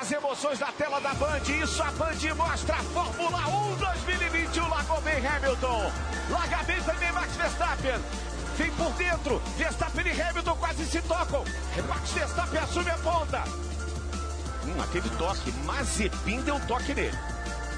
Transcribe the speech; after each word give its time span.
as 0.00 0.10
emoções 0.10 0.58
da 0.58 0.72
tela 0.72 0.98
da 1.00 1.12
Band. 1.14 1.42
Isso 1.62 1.82
a 1.82 1.90
Band 1.92 2.34
mostra 2.34 2.74
a 2.74 2.82
Fórmula 2.84 3.46
1 3.48 3.76
2021. 3.76 4.68
Largou 4.68 5.00
bem 5.02 5.26
Hamilton. 5.26 5.92
Larga 6.30 6.62
bem 6.62 6.82
também 6.82 7.12
Max 7.12 7.36
Verstappen. 7.36 8.00
Vem 8.56 8.70
por 8.72 8.92
dentro. 8.92 9.42
Verstappen 9.58 10.06
e 10.06 10.22
Hamilton 10.22 10.56
quase 10.56 10.86
se 10.86 11.02
tocam. 11.02 11.44
Max 11.86 12.10
Verstappen 12.12 12.60
assume 12.60 12.90
a 12.90 12.98
ponta. 12.98 13.44
Hum, 14.64 14.86
teve 14.90 15.10
toque. 15.10 15.52
Mazepin 15.64 16.40
deu 16.42 16.58
toque 16.60 16.94
nele. 16.94 17.18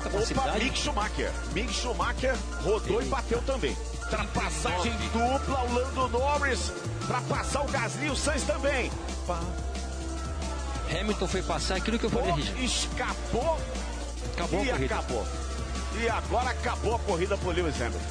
Opa, 0.06 0.52
Mick 0.58 0.78
Schumacher. 0.78 1.32
Mick 1.52 1.72
Schumacher 1.72 2.36
rodou 2.62 3.02
e 3.02 3.06
bateu 3.06 3.42
também. 3.42 3.76
Ultrapassagem 4.02 4.92
dupla, 5.12 5.60
o 5.64 5.74
Lando 5.74 6.08
Norris 6.08 6.72
para 7.06 7.20
passar 7.22 7.62
o 7.62 7.66
Gasly 7.66 8.06
e 8.06 8.10
o 8.10 8.16
Sainz 8.16 8.44
também. 8.44 8.90
Hamilton 11.00 11.26
foi 11.28 11.42
passar 11.42 11.76
aquilo 11.76 11.98
que 11.98 12.04
eu 12.06 12.10
falei, 12.10 12.32
Richard. 12.32 12.64
Escapou. 12.64 13.58
Acabou 14.34 14.64
e 14.64 14.70
a 14.70 14.72
corrida. 14.74 14.94
acabou. 14.94 15.26
E 16.00 16.08
agora 16.08 16.50
acabou 16.50 16.94
a 16.94 16.98
corrida 17.00 17.36
por 17.38 17.54
Lewis 17.54 17.80
Hamilton. 17.80 18.04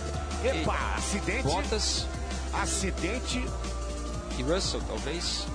Epa, 0.44 0.74
E 0.74 0.98
acidente. 0.98 1.44
Bottas 1.44 2.08
Acidente. 2.54 3.44
e 4.38 4.44
Russell, 4.44 4.82
talvez. 4.88 5.46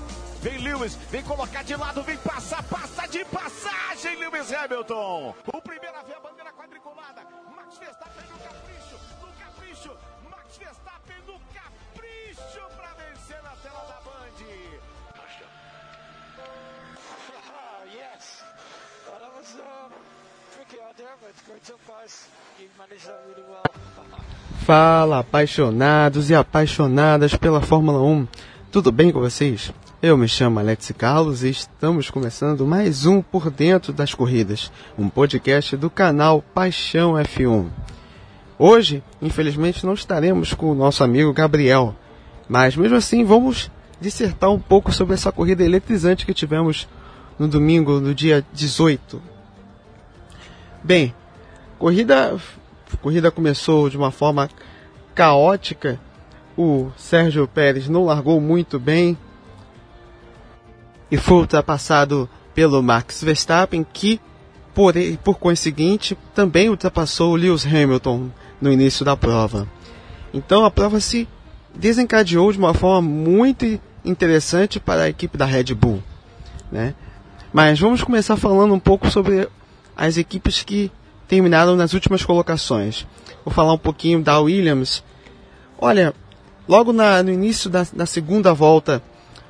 Vem 0.42 0.58
Lewis, 0.58 0.96
vem 1.10 1.22
colocar 1.24 1.64
de 1.64 1.74
lado, 1.74 2.02
vem 2.02 2.16
passar, 2.18 2.62
passa 2.64 3.06
de 3.08 3.24
passagem, 3.26 4.16
Lewis 4.16 4.52
Hamilton. 4.52 5.34
O 5.52 5.62
primeiro 5.62 5.96
a 5.98 6.02
ver 6.02 6.14
a 6.14 6.20
bandeira 6.20 6.52
quadriculada. 6.52 7.22
Max 7.56 7.78
Verstappen 7.78 8.24
no 8.30 8.38
capricho, 8.38 8.96
no 9.20 9.26
capricho. 9.32 9.90
Max 10.30 10.56
Verstappen 10.58 11.16
no 11.26 11.40
capricho 11.52 12.60
para 12.76 12.95
vencer 12.95 13.42
na 13.42 13.51
tela 13.62 13.84
da 13.88 14.01
Band. 14.04 14.26
Yes. 17.96 18.42
Was 19.36 19.54
uh, 19.56 19.88
tricky 20.54 20.82
out 20.82 20.96
there, 20.96 21.14
but 21.20 21.32
great 21.46 21.64
job, 21.64 21.78
guys. 21.86 22.28
You 22.60 22.68
managed 22.78 23.06
that 23.06 23.20
really 23.28 23.48
well. 23.48 23.62
Fala, 24.64 25.20
apaixonados 25.20 26.30
e 26.30 26.34
apaixonadas 26.34 27.34
pela 27.36 27.60
Fórmula 27.60 28.02
1. 28.02 28.26
Tudo 28.70 28.90
bem 28.90 29.12
com 29.12 29.20
vocês? 29.20 29.72
Eu 30.02 30.16
me 30.16 30.28
chamo 30.28 30.58
Alex 30.58 30.92
Carlos 30.98 31.42
e 31.42 31.50
estamos 31.50 32.10
começando 32.10 32.66
mais 32.66 33.06
um 33.06 33.22
Por 33.22 33.50
Dentro 33.50 33.92
das 33.92 34.14
Corridas, 34.14 34.70
um 34.98 35.08
podcast 35.08 35.76
do 35.76 35.88
canal 35.88 36.42
Paixão 36.54 37.12
F1. 37.14 37.68
Hoje, 38.58 39.02
infelizmente, 39.22 39.86
não 39.86 39.94
estaremos 39.94 40.52
com 40.52 40.70
o 40.70 40.74
nosso 40.74 41.02
amigo 41.02 41.32
Gabriel, 41.32 41.94
mas 42.48 42.76
mesmo 42.76 42.96
assim 42.96 43.24
vamos 43.24 43.70
dissertar 44.00 44.50
um 44.50 44.58
pouco 44.58 44.92
sobre 44.92 45.14
essa 45.14 45.32
corrida 45.32 45.64
eletrizante 45.64 46.26
que 46.26 46.34
tivemos 46.34 46.86
no 47.38 47.48
domingo, 47.48 48.01
no 48.01 48.15
dia 48.15 48.45
18. 48.52 49.23
Bem, 50.82 51.15
corrida 51.79 52.38
corrida 53.02 53.30
começou 53.30 53.90
de 53.90 53.96
uma 53.96 54.10
forma 54.10 54.48
caótica. 55.15 56.01
O 56.57 56.90
Sérgio 56.96 57.46
Pérez 57.46 57.88
não 57.88 58.04
largou 58.04 58.40
muito 58.40 58.79
bem 58.79 59.16
e 61.10 61.16
foi 61.16 61.38
ultrapassado 61.38 62.29
pelo 62.54 62.82
Max 62.82 63.23
Verstappen, 63.23 63.87
que 63.92 64.20
por, 64.75 64.94
por 65.22 65.38
conseguinte 65.38 66.16
também 66.34 66.69
ultrapassou 66.69 67.32
o 67.32 67.37
Lewis 67.37 67.66
Hamilton 67.66 68.31
no 68.60 68.72
início 68.72 69.04
da 69.04 69.16
prova. 69.16 69.69
Então 70.32 70.64
a 70.64 70.70
prova 70.70 70.98
se 71.00 71.28
desencadeou 71.75 72.50
de 72.50 72.58
uma 72.58 72.72
forma 72.72 73.03
muito 73.03 73.78
interessante 74.04 74.80
para 74.80 75.03
a 75.03 75.08
equipe 75.08 75.36
da 75.36 75.44
Red 75.44 75.74
Bull. 75.74 76.03
Né? 76.72 76.94
Mas 77.56 77.80
vamos 77.80 78.04
começar 78.04 78.36
falando 78.36 78.74
um 78.74 78.78
pouco 78.78 79.10
sobre 79.10 79.48
as 79.96 80.18
equipes 80.18 80.62
que 80.62 80.92
terminaram 81.26 81.74
nas 81.74 81.94
últimas 81.94 82.22
colocações. 82.22 83.06
Vou 83.46 83.54
falar 83.54 83.72
um 83.72 83.78
pouquinho 83.78 84.22
da 84.22 84.38
Williams. 84.38 85.02
Olha, 85.78 86.12
logo 86.68 86.92
na, 86.92 87.22
no 87.22 87.30
início 87.30 87.70
da, 87.70 87.86
da, 87.90 88.04
segunda 88.04 88.52
volta, 88.52 89.02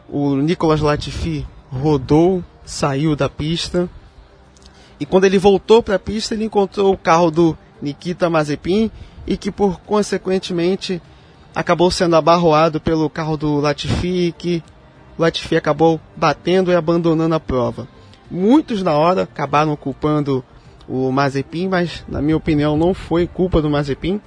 o 0.09 0.37
Nicolas 0.37 0.81
Latifi 0.81 1.45
rodou, 1.69 2.45
saiu 2.65 3.17
da 3.17 3.29
pista. 3.29 3.91
E 5.01 5.05
quando 5.05 5.25
ele 5.25 5.37
voltou 5.37 5.83
para 5.83 5.97
a 5.97 5.99
pista, 5.99 6.33
ele 6.33 6.45
encontrou 6.45 6.95
o 6.95 6.97
carro 6.97 7.29
do 7.29 7.59
Nikita 7.83 8.31
Mazepin 8.31 8.89
e 9.27 9.37
que, 9.37 9.51
por 9.51 9.81
consequentemente, 9.81 11.03
acabou 11.53 11.91
sendo 11.91 12.15
abarroado 12.15 12.81
pelo 12.81 13.11
carro 13.11 13.37
do 13.37 13.59
Latifi 13.59 14.33
que 14.39 14.63
o 15.19 15.23
Latifi 15.23 15.57
acabou 15.57 16.01
batendo 16.17 16.71
e 16.71 16.77
abandonando 16.77 17.35
a 17.35 17.41
prova. 17.41 17.96
Muitos 18.31 18.83
na 18.83 18.93
hora 18.93 19.23
acabaram 19.23 19.77
culpando 19.77 20.45
o 20.89 21.11
Mazepin, 21.11 21.69
mas 21.69 22.05
na 22.09 22.21
minha 22.21 22.37
opinião 22.37 22.77
não 22.77 22.95
foi 22.95 23.27
culpa 23.27 23.61
do 23.61 23.71
Mazepin, 23.71 24.21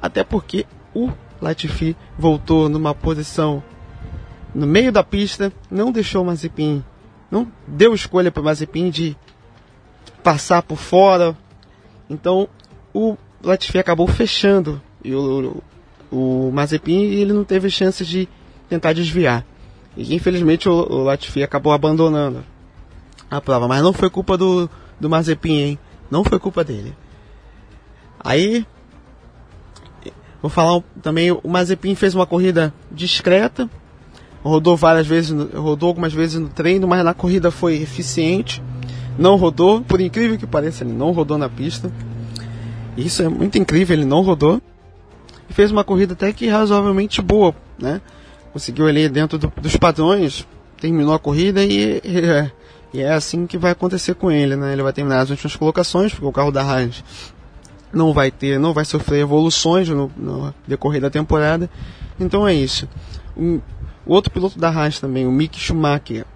até 0.00 0.24
porque 0.24 0.66
o 0.94 1.10
Latifi 1.40 1.96
voltou 2.18 2.68
numa 2.68 2.94
posição 2.94 3.62
no 4.54 4.66
meio 4.66 4.92
da 4.92 5.02
pista, 5.02 5.52
não 5.70 5.90
deixou 5.90 6.22
o 6.22 6.26
Mazepin, 6.26 6.84
não 7.30 7.50
deu 7.66 7.94
escolha 7.94 8.30
para 8.30 8.42
o 8.42 8.44
Mazepin 8.44 8.90
de 8.90 9.16
passar 10.22 10.62
por 10.62 10.76
fora, 10.76 11.36
então 12.08 12.48
o 12.92 13.16
Latifi 13.42 13.78
acabou 13.78 14.06
fechando 14.06 14.80
e 15.02 15.14
o, 15.14 15.62
o, 16.10 16.48
o 16.48 16.52
Mazepin 16.52 17.02
ele 17.04 17.32
não 17.32 17.44
teve 17.44 17.70
chance 17.70 18.04
de 18.04 18.28
tentar 18.68 18.92
desviar. 18.92 19.44
E 19.96 20.14
infelizmente 20.14 20.68
o, 20.68 20.72
o 20.72 21.02
Latifi 21.02 21.42
acabou 21.42 21.72
abandonando 21.72 22.44
a 23.36 23.40
prova, 23.40 23.66
mas 23.66 23.82
não 23.82 23.94
foi 23.94 24.10
culpa 24.10 24.36
do, 24.36 24.68
do 25.00 25.08
Mazepin, 25.08 25.54
hein? 25.54 25.78
Não 26.10 26.22
foi 26.22 26.38
culpa 26.38 26.62
dele. 26.62 26.94
Aí, 28.20 28.66
vou 30.42 30.50
falar 30.50 30.82
também, 31.00 31.30
o 31.32 31.48
Mazepin 31.48 31.94
fez 31.94 32.14
uma 32.14 32.26
corrida 32.26 32.74
discreta, 32.90 33.70
rodou 34.44 34.76
várias 34.76 35.06
vezes, 35.06 35.30
rodou 35.54 35.88
algumas 35.88 36.12
vezes 36.12 36.38
no 36.38 36.50
treino, 36.50 36.86
mas 36.86 37.02
na 37.02 37.14
corrida 37.14 37.50
foi 37.50 37.76
eficiente. 37.76 38.62
Não 39.18 39.36
rodou, 39.36 39.80
por 39.80 40.00
incrível 40.00 40.36
que 40.36 40.46
pareça, 40.46 40.84
ele 40.84 40.92
não 40.92 41.12
rodou 41.12 41.38
na 41.38 41.48
pista. 41.48 41.90
Isso 42.96 43.22
é 43.22 43.28
muito 43.30 43.56
incrível, 43.56 43.96
ele 43.96 44.04
não 44.04 44.20
rodou. 44.20 44.60
E 45.48 45.54
fez 45.54 45.70
uma 45.70 45.84
corrida 45.84 46.12
até 46.12 46.32
que 46.34 46.48
razoavelmente 46.48 47.22
boa, 47.22 47.54
né? 47.78 48.02
Conseguiu 48.52 48.86
ali 48.86 49.08
dentro 49.08 49.38
do, 49.38 49.50
dos 49.60 49.76
padrões, 49.78 50.46
terminou 50.78 51.14
a 51.14 51.18
corrida 51.18 51.64
e, 51.64 52.02
e 52.04 52.52
e 52.92 53.00
é 53.00 53.12
assim 53.12 53.46
que 53.46 53.56
vai 53.56 53.72
acontecer 53.72 54.14
com 54.14 54.30
ele, 54.30 54.54
né? 54.54 54.72
Ele 54.72 54.82
vai 54.82 54.92
terminar 54.92 55.20
as 55.20 55.30
últimas 55.30 55.56
colocações, 55.56 56.12
porque 56.12 56.26
o 56.26 56.32
carro 56.32 56.50
da 56.50 56.62
Haas 56.62 57.02
não 57.92 58.12
vai 58.12 58.30
ter, 58.30 58.58
não 58.58 58.72
vai 58.72 58.84
sofrer 58.84 59.20
evoluções 59.20 59.88
no, 59.88 60.10
no 60.16 60.54
decorrer 60.66 61.00
da 61.00 61.10
temporada. 61.10 61.70
Então 62.20 62.46
é 62.46 62.52
isso. 62.52 62.88
Um, 63.36 63.60
o 64.04 64.12
outro 64.12 64.30
piloto 64.30 64.58
da 64.58 64.68
Haas 64.68 65.00
também, 65.00 65.26
o 65.26 65.32
Mick 65.32 65.58
Schumacher. 65.58 66.26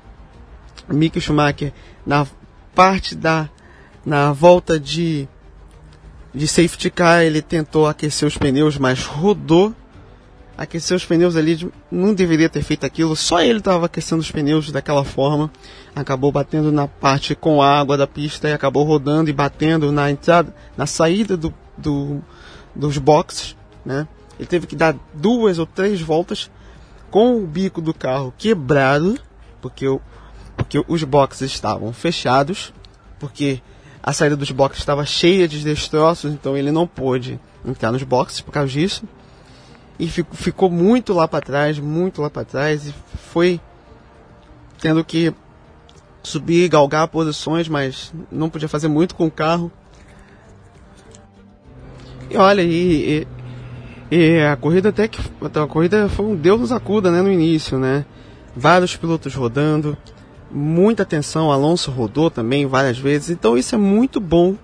O 0.89 0.95
Mick 0.95 1.21
Schumacher, 1.21 1.73
na 2.07 2.27
parte 2.75 3.15
da 3.15 3.49
na 4.05 4.33
volta 4.33 4.79
de 4.79 5.29
de 6.33 6.47
safety 6.47 6.91
car, 6.91 7.23
ele 7.23 7.41
tentou 7.41 7.87
aquecer 7.87 8.29
os 8.29 8.37
pneus, 8.37 8.77
mas 8.77 9.05
rodou 9.05 9.75
aquecer 10.57 10.97
os 10.97 11.05
pneus 11.05 11.37
ali, 11.37 11.71
não 11.91 12.15
deveria 12.15 12.49
ter 12.49 12.63
feito 12.63 12.87
aquilo, 12.87 13.15
só 13.15 13.43
ele 13.43 13.59
estava 13.59 13.87
aquecendo 13.87 14.23
os 14.23 14.31
pneus 14.31 14.73
daquela 14.73 15.05
forma, 15.05 15.51
acabou 15.95 16.33
batendo 16.33 16.73
na 16.73 16.89
parte 16.89 17.35
com 17.35 17.63
água 17.63 17.97
da 17.97 18.07
pista 18.07 18.49
e 18.49 18.53
acabou 18.53 18.85
rodando 18.85 19.29
e 19.29 19.33
batendo 19.33 19.93
na 19.93 20.11
entrada, 20.11 20.55
na 20.77 20.87
saída 20.87 21.37
do, 21.37 21.53
do, 21.77 22.23
dos 22.75 22.97
boxes, 22.97 23.57
né? 23.85 24.09
Ele 24.39 24.49
teve 24.49 24.67
que 24.67 24.77
dar 24.77 24.95
duas 25.15 25.59
ou 25.59 25.67
três 25.67 26.01
voltas 26.01 26.51
com 27.11 27.37
o 27.37 27.47
bico 27.47 27.81
do 27.81 27.95
carro 27.95 28.33
quebrado, 28.37 29.19
porque, 29.61 29.87
o, 29.87 30.01
porque 30.57 30.83
os 30.89 31.03
boxes 31.05 31.51
estavam 31.51 31.93
fechados, 31.93 32.73
porque 33.19 33.61
a 34.03 34.13
saída 34.13 34.37
dos 34.37 34.51
boxes 34.51 34.81
estava 34.81 35.05
cheia 35.05 35.49
de 35.49 35.63
destroços, 35.63 36.33
então 36.33 36.57
ele 36.57 36.71
não 36.71 36.87
pôde 36.87 37.41
entrar 37.65 37.93
nos 37.93 38.03
boxes 38.03 38.41
por 38.41 38.53
causa 38.53 38.71
disso 38.71 39.05
e 39.99 40.09
ficou 40.09 40.71
muito 40.71 41.13
lá 41.13 41.27
para 41.27 41.41
trás, 41.41 41.79
muito 41.79 42.21
lá 42.21 42.29
para 42.29 42.45
trás 42.45 42.87
e 42.87 42.95
foi 43.33 43.61
tendo 44.79 45.03
que 45.05 45.33
subir, 46.23 46.69
galgar 46.69 47.09
posições, 47.09 47.69
mas 47.69 48.13
não 48.31 48.51
podia 48.51 48.69
fazer 48.69 48.89
muito 48.89 49.15
com 49.15 49.27
o 49.27 49.31
carro. 49.31 49.71
E 52.29 52.37
olha, 52.37 52.63
e, 52.63 53.27
e, 54.11 54.17
e 54.17 54.41
a 54.43 54.57
corrida 54.57 54.89
até 54.89 55.09
que 55.09 55.21
a 55.41 55.67
corrida 55.67 56.09
foi 56.09 56.27
um 56.27 56.35
Deus 56.35 56.61
nos 56.61 56.73
acuda, 56.73 57.11
né, 57.11 57.23
no 57.23 57.31
início, 57.31 57.79
né? 57.79 58.05
Vários 58.55 58.97
pilotos 58.97 59.35
rodando, 59.35 59.97
muita 60.51 61.03
atenção, 61.03 61.53
Alonso 61.53 61.91
rodou 61.91 62.31
também 62.31 62.67
várias 62.67 62.99
vezes. 62.99 63.31
Então 63.31 63.57
isso 63.57 63.75
é 63.75 63.79
muito 63.79 64.21
bom. 64.21 64.57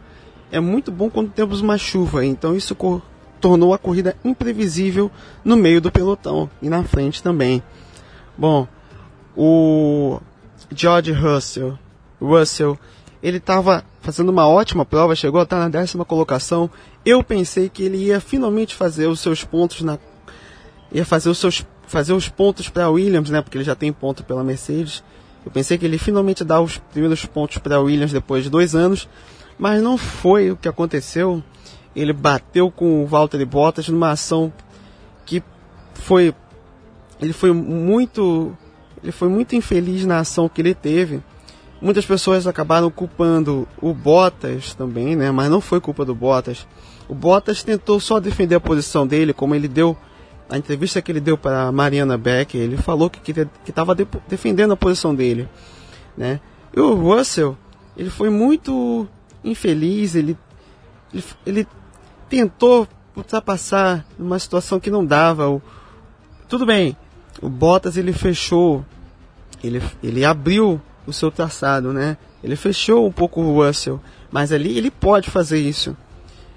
É 0.50 0.60
muito 0.60 0.90
bom 0.90 1.08
quando 1.08 1.30
temos 1.30 1.60
uma 1.60 1.78
chuva. 1.78 2.24
Então 2.24 2.56
isso 2.56 2.74
tornou 3.42 3.74
a 3.74 3.78
corrida 3.78 4.16
imprevisível 4.24 5.10
no 5.44 5.56
meio 5.56 5.80
do 5.80 5.90
pelotão 5.90 6.48
e 6.62 6.68
na 6.68 6.84
frente 6.84 7.22
também. 7.22 7.62
Bom, 8.38 8.66
o 9.36 10.20
George 10.70 11.10
Russell, 11.12 11.76
Russell 12.20 12.78
ele 13.22 13.36
estava 13.36 13.84
fazendo 14.00 14.30
uma 14.30 14.48
ótima 14.48 14.84
prova, 14.84 15.14
chegou 15.14 15.40
a 15.40 15.44
estar 15.44 15.58
na 15.58 15.68
décima 15.68 16.04
colocação. 16.04 16.70
Eu 17.04 17.22
pensei 17.22 17.68
que 17.68 17.82
ele 17.82 17.98
ia 17.98 18.20
finalmente 18.20 18.74
fazer 18.74 19.06
os 19.06 19.20
seus 19.20 19.44
pontos 19.44 19.82
na 19.82 19.98
ia 20.92 21.04
fazer 21.04 21.28
os 21.28 21.38
seus 21.38 21.66
fazer 21.86 22.12
os 22.12 22.28
pontos 22.28 22.68
para 22.68 22.88
Williams, 22.88 23.28
né? 23.28 23.42
Porque 23.42 23.58
ele 23.58 23.64
já 23.64 23.74
tem 23.74 23.92
ponto 23.92 24.24
pela 24.24 24.42
Mercedes. 24.42 25.02
Eu 25.44 25.50
pensei 25.50 25.76
que 25.76 25.84
ele 25.84 25.98
finalmente 25.98 26.44
dar 26.44 26.60
os 26.60 26.78
primeiros 26.78 27.26
pontos 27.26 27.58
para 27.58 27.80
Williams 27.80 28.12
depois 28.12 28.44
de 28.44 28.50
dois 28.50 28.74
anos, 28.74 29.08
mas 29.58 29.82
não 29.82 29.98
foi 29.98 30.50
o 30.50 30.56
que 30.56 30.68
aconteceu. 30.68 31.42
Ele 31.94 32.12
bateu 32.12 32.70
com 32.70 33.02
o 33.02 33.06
Valtteri 33.06 33.44
Bottas 33.44 33.88
numa 33.88 34.10
ação 34.10 34.52
que 35.26 35.42
foi 35.94 36.34
ele 37.20 37.32
foi 37.32 37.52
muito 37.52 38.56
ele 39.02 39.12
foi 39.12 39.28
muito 39.28 39.54
infeliz 39.54 40.04
na 40.04 40.20
ação 40.20 40.48
que 40.48 40.60
ele 40.60 40.74
teve. 40.74 41.22
Muitas 41.80 42.06
pessoas 42.06 42.46
acabaram 42.46 42.90
culpando 42.90 43.66
o 43.80 43.92
Bottas 43.92 44.74
também, 44.74 45.16
né? 45.16 45.30
Mas 45.32 45.50
não 45.50 45.60
foi 45.60 45.80
culpa 45.80 46.04
do 46.04 46.14
Bottas. 46.14 46.66
O 47.08 47.14
Bottas 47.14 47.64
tentou 47.64 47.98
só 47.98 48.20
defender 48.20 48.54
a 48.54 48.60
posição 48.60 49.06
dele, 49.06 49.32
como 49.32 49.54
ele 49.54 49.66
deu 49.66 49.96
a 50.52 50.58
entrevista 50.58 51.00
que 51.00 51.10
ele 51.10 51.20
deu 51.20 51.38
para 51.38 51.72
Mariana 51.72 52.18
Beck, 52.18 52.58
ele 52.58 52.76
falou 52.76 53.08
que 53.08 53.34
estava 53.66 53.94
de, 53.94 54.06
defendendo 54.28 54.72
a 54.72 54.76
posição 54.76 55.14
dele, 55.14 55.48
né? 56.14 56.40
E 56.76 56.78
o 56.78 56.94
Russell, 56.94 57.56
ele 57.96 58.10
foi 58.10 58.28
muito 58.28 59.08
infeliz, 59.42 60.14
ele, 60.14 60.36
ele, 61.12 61.24
ele 61.46 61.68
tentou 62.32 62.88
ultrapassar 63.14 64.06
numa 64.18 64.38
situação 64.38 64.80
que 64.80 64.90
não 64.90 65.04
dava. 65.04 65.50
O, 65.50 65.60
tudo 66.48 66.64
bem, 66.64 66.96
o 67.42 67.48
Bottas 67.50 67.98
ele 67.98 68.10
fechou, 68.10 68.82
ele, 69.62 69.82
ele 70.02 70.24
abriu 70.24 70.80
o 71.06 71.12
seu 71.12 71.30
traçado, 71.30 71.92
né? 71.92 72.16
Ele 72.42 72.56
fechou 72.56 73.06
um 73.06 73.12
pouco 73.12 73.42
o 73.42 73.62
Russell, 73.62 74.00
mas 74.30 74.50
ali 74.50 74.78
ele 74.78 74.90
pode 74.90 75.28
fazer 75.28 75.58
isso 75.58 75.94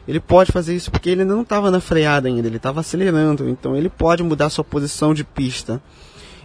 ele 0.07 0.19
pode 0.19 0.51
fazer 0.51 0.75
isso 0.75 0.91
porque 0.91 1.09
ele 1.09 1.25
não 1.25 1.41
estava 1.41 1.71
na 1.71 1.79
freada 1.79 2.27
ainda, 2.27 2.47
ele 2.47 2.57
estava 2.57 2.79
acelerando, 2.79 3.49
então 3.49 3.75
ele 3.75 3.89
pode 3.89 4.21
mudar 4.21 4.51
sua 4.51 4.63
posição 4.63 5.15
de 5.15 5.23
pista. 5.23 5.81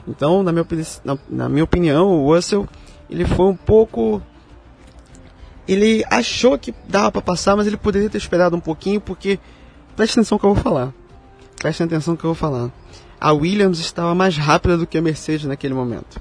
Então, 0.09 0.43
na 0.43 0.51
minha, 0.51 0.67
na, 1.05 1.19
na 1.29 1.49
minha 1.49 1.65
opinião, 1.65 2.09
o 2.09 2.35
Russell 2.35 2.67
ele 3.11 3.27
foi 3.27 3.47
um 3.47 3.57
pouco. 3.57 4.23
Ele 5.71 6.05
achou 6.11 6.59
que 6.59 6.75
dava 6.89 7.13
para 7.13 7.23
passar, 7.23 7.55
mas 7.55 7.65
ele 7.65 7.77
poderia 7.77 8.11
ter 8.11 8.19
esperado 8.19 8.57
um 8.57 8.61
pouquinho, 8.61 9.01
porque. 9.01 9.39
Preste 9.95 10.19
atenção 10.19 10.37
que 10.37 10.45
eu 10.45 10.53
vou 10.53 10.61
falar. 10.61 10.93
Preste 11.61 11.85
atenção 11.85 12.17
que 12.17 12.25
eu 12.25 12.31
vou 12.31 12.35
falar. 12.35 12.73
A 13.21 13.33
Williams 13.33 13.79
estava 13.79 14.13
mais 14.13 14.37
rápida 14.37 14.77
do 14.77 14.85
que 14.85 14.99
a 14.99 15.03
Mercedes 15.03 15.47
naquele 15.47 15.73
momento. 15.73 16.21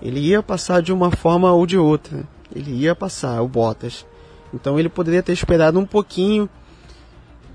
Ele 0.00 0.20
ia 0.20 0.40
passar 0.40 0.82
de 0.82 0.92
uma 0.92 1.10
forma 1.10 1.50
ou 1.50 1.66
de 1.66 1.76
outra. 1.76 2.22
Ele 2.54 2.70
ia 2.70 2.94
passar, 2.94 3.42
o 3.42 3.48
Bottas. 3.48 4.06
Então 4.54 4.78
ele 4.78 4.88
poderia 4.88 5.22
ter 5.22 5.32
esperado 5.32 5.80
um 5.80 5.86
pouquinho 5.86 6.48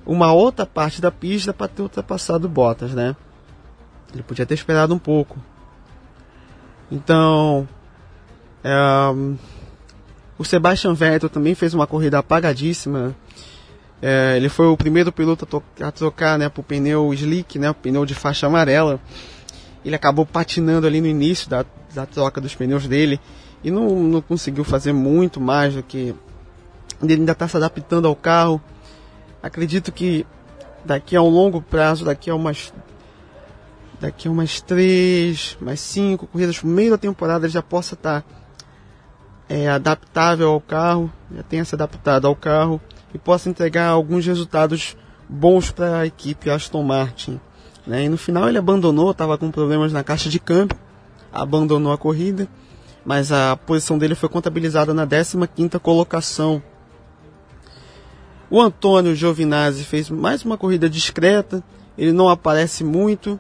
uma 0.05 0.33
outra 0.33 0.65
parte 0.65 0.99
da 0.99 1.11
pista 1.11 1.53
para 1.53 1.69
ter 1.69 1.81
ultrapassado 1.81 2.49
Bottas, 2.49 2.93
né? 2.93 3.15
Ele 4.13 4.23
podia 4.23 4.45
ter 4.45 4.55
esperado 4.55 4.93
um 4.93 4.99
pouco. 4.99 5.37
Então, 6.91 7.65
é, 8.63 8.73
o 10.41 10.43
Sebastian 10.43 10.95
Vettel 10.95 11.29
também 11.29 11.53
fez 11.53 11.75
uma 11.75 11.85
corrida 11.85 12.17
apagadíssima. 12.17 13.15
É, 14.01 14.35
ele 14.35 14.49
foi 14.49 14.65
o 14.65 14.75
primeiro 14.75 15.11
piloto 15.11 15.45
a, 15.45 15.47
to 15.47 15.63
a 15.79 15.91
trocar 15.91 16.39
né, 16.39 16.49
para 16.49 16.61
o 16.61 16.63
pneu 16.63 17.13
slick, 17.13 17.59
né, 17.59 17.69
o 17.69 17.75
pneu 17.75 18.07
de 18.07 18.15
faixa 18.15 18.47
amarela. 18.47 18.99
Ele 19.85 19.95
acabou 19.95 20.25
patinando 20.25 20.87
ali 20.87 20.99
no 20.99 21.05
início 21.05 21.47
da, 21.47 21.63
da 21.93 22.07
troca 22.07 22.41
dos 22.41 22.55
pneus 22.55 22.87
dele 22.87 23.19
e 23.63 23.69
não, 23.69 23.87
não 24.01 24.19
conseguiu 24.19 24.63
fazer 24.63 24.93
muito 24.93 25.39
mais 25.39 25.75
do 25.75 25.83
que 25.83 26.15
ele 27.03 27.13
ainda 27.13 27.33
está 27.33 27.47
se 27.47 27.57
adaptando 27.57 28.07
ao 28.07 28.15
carro. 28.15 28.59
Acredito 29.43 29.91
que 29.91 30.25
daqui 30.83 31.15
a 31.15 31.21
um 31.21 31.29
longo 31.29 31.61
prazo, 31.61 32.03
daqui 32.03 32.31
a 32.31 32.35
umas 32.35 32.73
daqui 33.99 34.27
a 34.27 34.31
umas 34.31 34.59
três, 34.59 35.55
mais 35.61 35.79
cinco 35.79 36.25
corridas 36.25 36.63
no 36.63 36.71
meio 36.71 36.89
da 36.89 36.97
temporada 36.97 37.45
ele 37.45 37.53
já 37.53 37.61
possa 37.61 37.93
estar 37.93 38.21
tá, 38.21 38.40
é, 39.51 39.69
adaptável 39.69 40.49
ao 40.49 40.61
carro, 40.61 41.11
já 41.35 41.43
tenha 41.43 41.65
se 41.65 41.75
adaptado 41.75 42.25
ao 42.25 42.35
carro 42.35 42.79
e 43.13 43.17
possa 43.17 43.49
entregar 43.49 43.87
alguns 43.87 44.25
resultados 44.25 44.95
bons 45.27 45.71
para 45.71 45.99
a 45.99 46.05
equipe 46.05 46.49
Aston 46.49 46.83
Martin. 46.83 47.39
Né? 47.85 48.05
E 48.05 48.09
no 48.09 48.17
final 48.17 48.47
ele 48.47 48.57
abandonou, 48.57 49.11
estava 49.11 49.37
com 49.37 49.51
problemas 49.51 49.91
na 49.91 50.03
caixa 50.03 50.29
de 50.29 50.39
câmbio, 50.39 50.77
abandonou 51.31 51.91
a 51.91 51.97
corrida, 51.97 52.47
mas 53.05 53.31
a 53.31 53.57
posição 53.57 53.97
dele 53.97 54.15
foi 54.15 54.29
contabilizada 54.29 54.93
na 54.93 55.05
15ª 55.05 55.79
colocação 55.79 56.61
o 58.51 58.59
Antônio 58.59 59.15
Giovinazzi 59.15 59.85
fez 59.85 60.09
mais 60.09 60.43
uma 60.43 60.57
corrida 60.57 60.89
discreta, 60.89 61.63
ele 61.97 62.11
não 62.11 62.27
aparece 62.27 62.83
muito. 62.83 63.39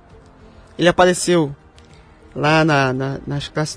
Ele 0.79 0.87
apareceu 0.87 1.53
lá 2.35 2.63
na, 2.63 2.93
na, 2.93 3.19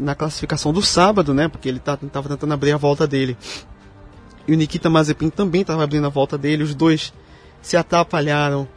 na 0.01 0.15
classificação 0.15 0.73
do 0.73 0.83
sábado, 0.83 1.35
né? 1.35 1.49
Porque 1.49 1.69
ele 1.69 1.79
estava 1.79 1.99
tá, 1.99 2.23
tentando 2.23 2.55
abrir 2.55 2.73
a 2.73 2.77
volta 2.77 3.06
dele. 3.06 3.37
E 4.47 4.53
o 4.53 4.56
Nikita 4.56 4.91
Mazepin 4.91 5.31
também 5.31 5.62
estava 5.62 5.83
abrindo 5.83 6.06
a 6.06 6.11
volta 6.11 6.37
dele. 6.37 6.62
Os 6.62 6.75
dois 6.75 7.12
se 7.62 7.77
atrapalharam 7.77 8.69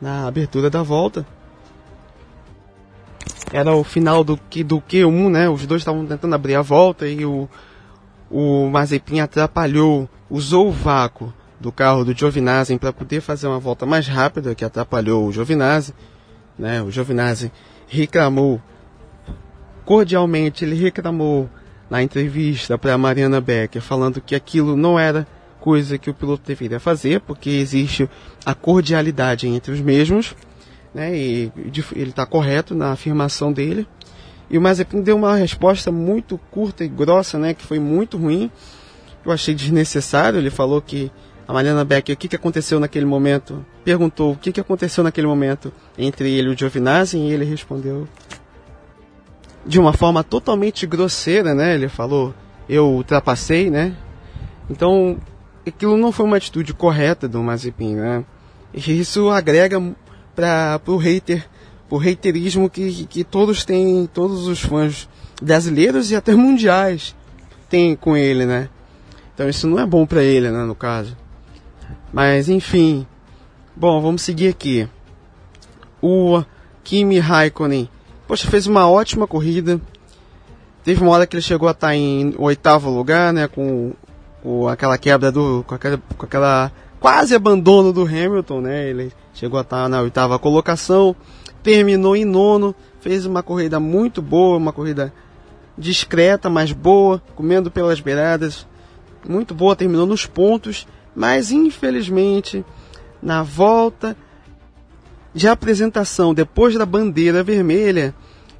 na 0.00 0.26
abertura 0.26 0.68
da 0.68 0.82
volta. 0.82 1.26
Era 3.52 3.74
o 3.74 3.82
final 3.82 4.22
do, 4.22 4.36
do 4.36 4.80
Q1, 4.80 5.30
né? 5.30 5.48
Os 5.48 5.66
dois 5.66 5.80
estavam 5.80 6.04
tentando 6.04 6.34
abrir 6.34 6.54
a 6.54 6.62
volta 6.62 7.06
e 7.06 7.24
o, 7.24 7.48
o 8.30 8.68
Mazepin 8.68 9.20
atrapalhou, 9.20 10.08
usou 10.28 10.68
o 10.68 10.72
vácuo 10.72 11.32
do 11.58 11.72
carro 11.72 12.04
do 12.04 12.16
Giovinazzi 12.16 12.78
para 12.78 12.92
poder 12.92 13.20
fazer 13.20 13.46
uma 13.46 13.58
volta 13.58 13.86
mais 13.86 14.06
rápida, 14.06 14.54
que 14.54 14.64
atrapalhou 14.64 15.26
o 15.26 15.32
Giovinazzi. 15.32 15.94
Né? 16.58 16.82
O 16.82 16.90
Giovinazzi 16.90 17.50
reclamou, 17.86 18.60
cordialmente, 19.88 20.66
ele 20.66 20.74
reclamou 20.74 21.48
na 21.88 22.02
entrevista 22.02 22.76
para 22.76 22.92
a 22.92 22.98
Mariana 22.98 23.40
Becker, 23.40 23.80
falando 23.80 24.20
que 24.20 24.34
aquilo 24.34 24.76
não 24.76 24.98
era 24.98 25.26
coisa 25.60 25.96
que 25.96 26.10
o 26.10 26.14
piloto 26.14 26.42
deveria 26.46 26.78
fazer, 26.78 27.20
porque 27.20 27.48
existe 27.48 28.06
a 28.44 28.54
cordialidade 28.54 29.48
entre 29.48 29.72
os 29.72 29.80
mesmos, 29.80 30.36
né? 30.94 31.16
E 31.16 31.50
ele 31.96 32.10
está 32.10 32.26
correto 32.26 32.74
na 32.74 32.92
afirmação 32.92 33.50
dele. 33.50 33.88
E 34.50 34.58
o 34.58 34.60
Mazepin 34.60 35.00
deu 35.00 35.16
uma 35.16 35.34
resposta 35.34 35.90
muito 35.90 36.36
curta 36.50 36.84
e 36.84 36.88
grossa, 36.88 37.38
né? 37.38 37.54
Que 37.54 37.64
foi 37.64 37.78
muito 37.78 38.18
ruim. 38.18 38.50
Eu 39.24 39.32
achei 39.32 39.54
desnecessário. 39.54 40.38
Ele 40.38 40.50
falou 40.50 40.82
que 40.82 41.10
a 41.46 41.52
Mariana 41.54 41.82
Becker, 41.82 42.14
o 42.14 42.18
que, 42.18 42.28
que 42.28 42.36
aconteceu 42.36 42.78
naquele 42.78 43.06
momento? 43.06 43.64
Perguntou 43.86 44.32
o 44.34 44.36
que, 44.36 44.52
que 44.52 44.60
aconteceu 44.60 45.02
naquele 45.02 45.26
momento 45.26 45.72
entre 45.96 46.30
ele 46.30 46.50
e 46.50 46.52
o 46.52 46.58
Giovinazzi 46.58 47.16
e 47.16 47.32
ele 47.32 47.46
respondeu 47.46 48.06
de 49.68 49.78
uma 49.78 49.92
forma 49.92 50.24
totalmente 50.24 50.86
grosseira, 50.86 51.54
né? 51.54 51.74
Ele 51.74 51.90
falou, 51.90 52.34
eu 52.66 52.86
ultrapassei, 52.86 53.68
né? 53.68 53.94
Então, 54.70 55.18
aquilo 55.66 55.94
não 55.98 56.10
foi 56.10 56.24
uma 56.24 56.38
atitude 56.38 56.72
correta 56.72 57.28
do 57.28 57.42
Mazepin, 57.42 57.94
né? 57.94 58.24
E 58.72 58.98
isso 58.98 59.28
agrega 59.28 59.78
para 60.34 60.80
o 60.86 60.96
hater, 60.96 61.46
o 61.90 62.00
haterismo 62.00 62.70
que, 62.70 63.04
que 63.04 63.22
todos 63.22 63.62
têm, 63.66 64.08
todos 64.12 64.46
os 64.46 64.60
fãs 64.60 65.06
brasileiros 65.40 66.10
e 66.10 66.16
até 66.16 66.34
mundiais 66.34 67.14
têm 67.68 67.94
com 67.94 68.16
ele, 68.16 68.46
né? 68.46 68.70
Então 69.34 69.50
isso 69.50 69.68
não 69.68 69.78
é 69.78 69.84
bom 69.84 70.06
para 70.06 70.22
ele, 70.22 70.50
né, 70.50 70.64
no 70.64 70.74
caso. 70.74 71.14
Mas 72.10 72.48
enfim. 72.48 73.06
Bom, 73.76 74.00
vamos 74.00 74.22
seguir 74.22 74.48
aqui. 74.48 74.88
O 76.00 76.42
Kimi 76.82 77.18
Raikkonen, 77.18 77.88
poxa, 78.28 78.48
fez 78.48 78.68
uma 78.68 78.88
ótima 78.88 79.26
corrida. 79.26 79.80
Teve 80.84 81.02
uma 81.02 81.10
hora 81.10 81.26
que 81.26 81.34
ele 81.34 81.42
chegou 81.42 81.68
a 81.68 81.72
estar 81.72 81.96
em 81.96 82.34
oitavo 82.38 82.88
lugar, 82.90 83.32
né, 83.32 83.48
com, 83.48 83.92
com 84.42 84.68
aquela 84.68 84.96
quebra 84.96 85.32
do, 85.32 85.64
com 85.66 85.74
aquela, 85.74 86.00
com 86.16 86.24
aquela 86.24 86.70
quase 87.00 87.34
abandono 87.34 87.92
do 87.92 88.02
Hamilton, 88.02 88.60
né? 88.60 88.88
Ele 88.88 89.12
chegou 89.34 89.58
a 89.58 89.62
estar 89.62 89.88
na 89.88 90.00
oitava 90.00 90.38
colocação, 90.38 91.16
terminou 91.62 92.14
em 92.14 92.24
nono, 92.24 92.74
fez 93.00 93.26
uma 93.26 93.42
corrida 93.42 93.80
muito 93.80 94.22
boa, 94.22 94.56
uma 94.56 94.72
corrida 94.72 95.12
discreta, 95.76 96.48
mas 96.48 96.70
boa, 96.70 97.20
comendo 97.34 97.70
pelas 97.70 98.00
beiradas, 98.00 98.66
muito 99.28 99.54
boa, 99.54 99.74
terminou 99.74 100.06
nos 100.06 100.26
pontos 100.26 100.86
mas 101.18 101.50
infelizmente, 101.50 102.64
na 103.20 103.42
volta 103.42 104.16
de 105.34 105.48
apresentação 105.48 106.32
depois 106.34 106.74
da 106.74 106.86
bandeira 106.86 107.42
vermelha, 107.42 108.14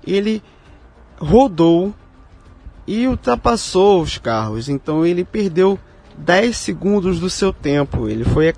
ele 0.07 0.43
rodou 1.19 1.95
e 2.87 3.07
ultrapassou 3.07 4.03
os 4.03 4.19
carros. 4.19 4.69
Então 4.69 5.05
ele 5.05 5.25
perdeu 5.25 5.79
10 6.17 6.57
segundos 6.57 7.21
do 7.21 7.29
seu 7.29 7.53
tempo. 7.53 8.09
Ele 8.09 8.25
foi, 8.25 8.55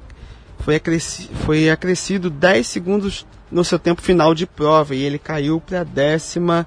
foi, 0.60 0.76
acresci, 0.76 1.28
foi 1.44 1.70
acrescido 1.70 2.30
10 2.30 2.66
segundos 2.66 3.26
no 3.50 3.64
seu 3.64 3.78
tempo 3.78 4.00
final 4.00 4.34
de 4.34 4.46
prova 4.46 4.94
e 4.94 5.02
ele 5.02 5.18
caiu 5.18 5.60
para 5.60 5.80
a 5.80 5.84
décima 5.84 6.66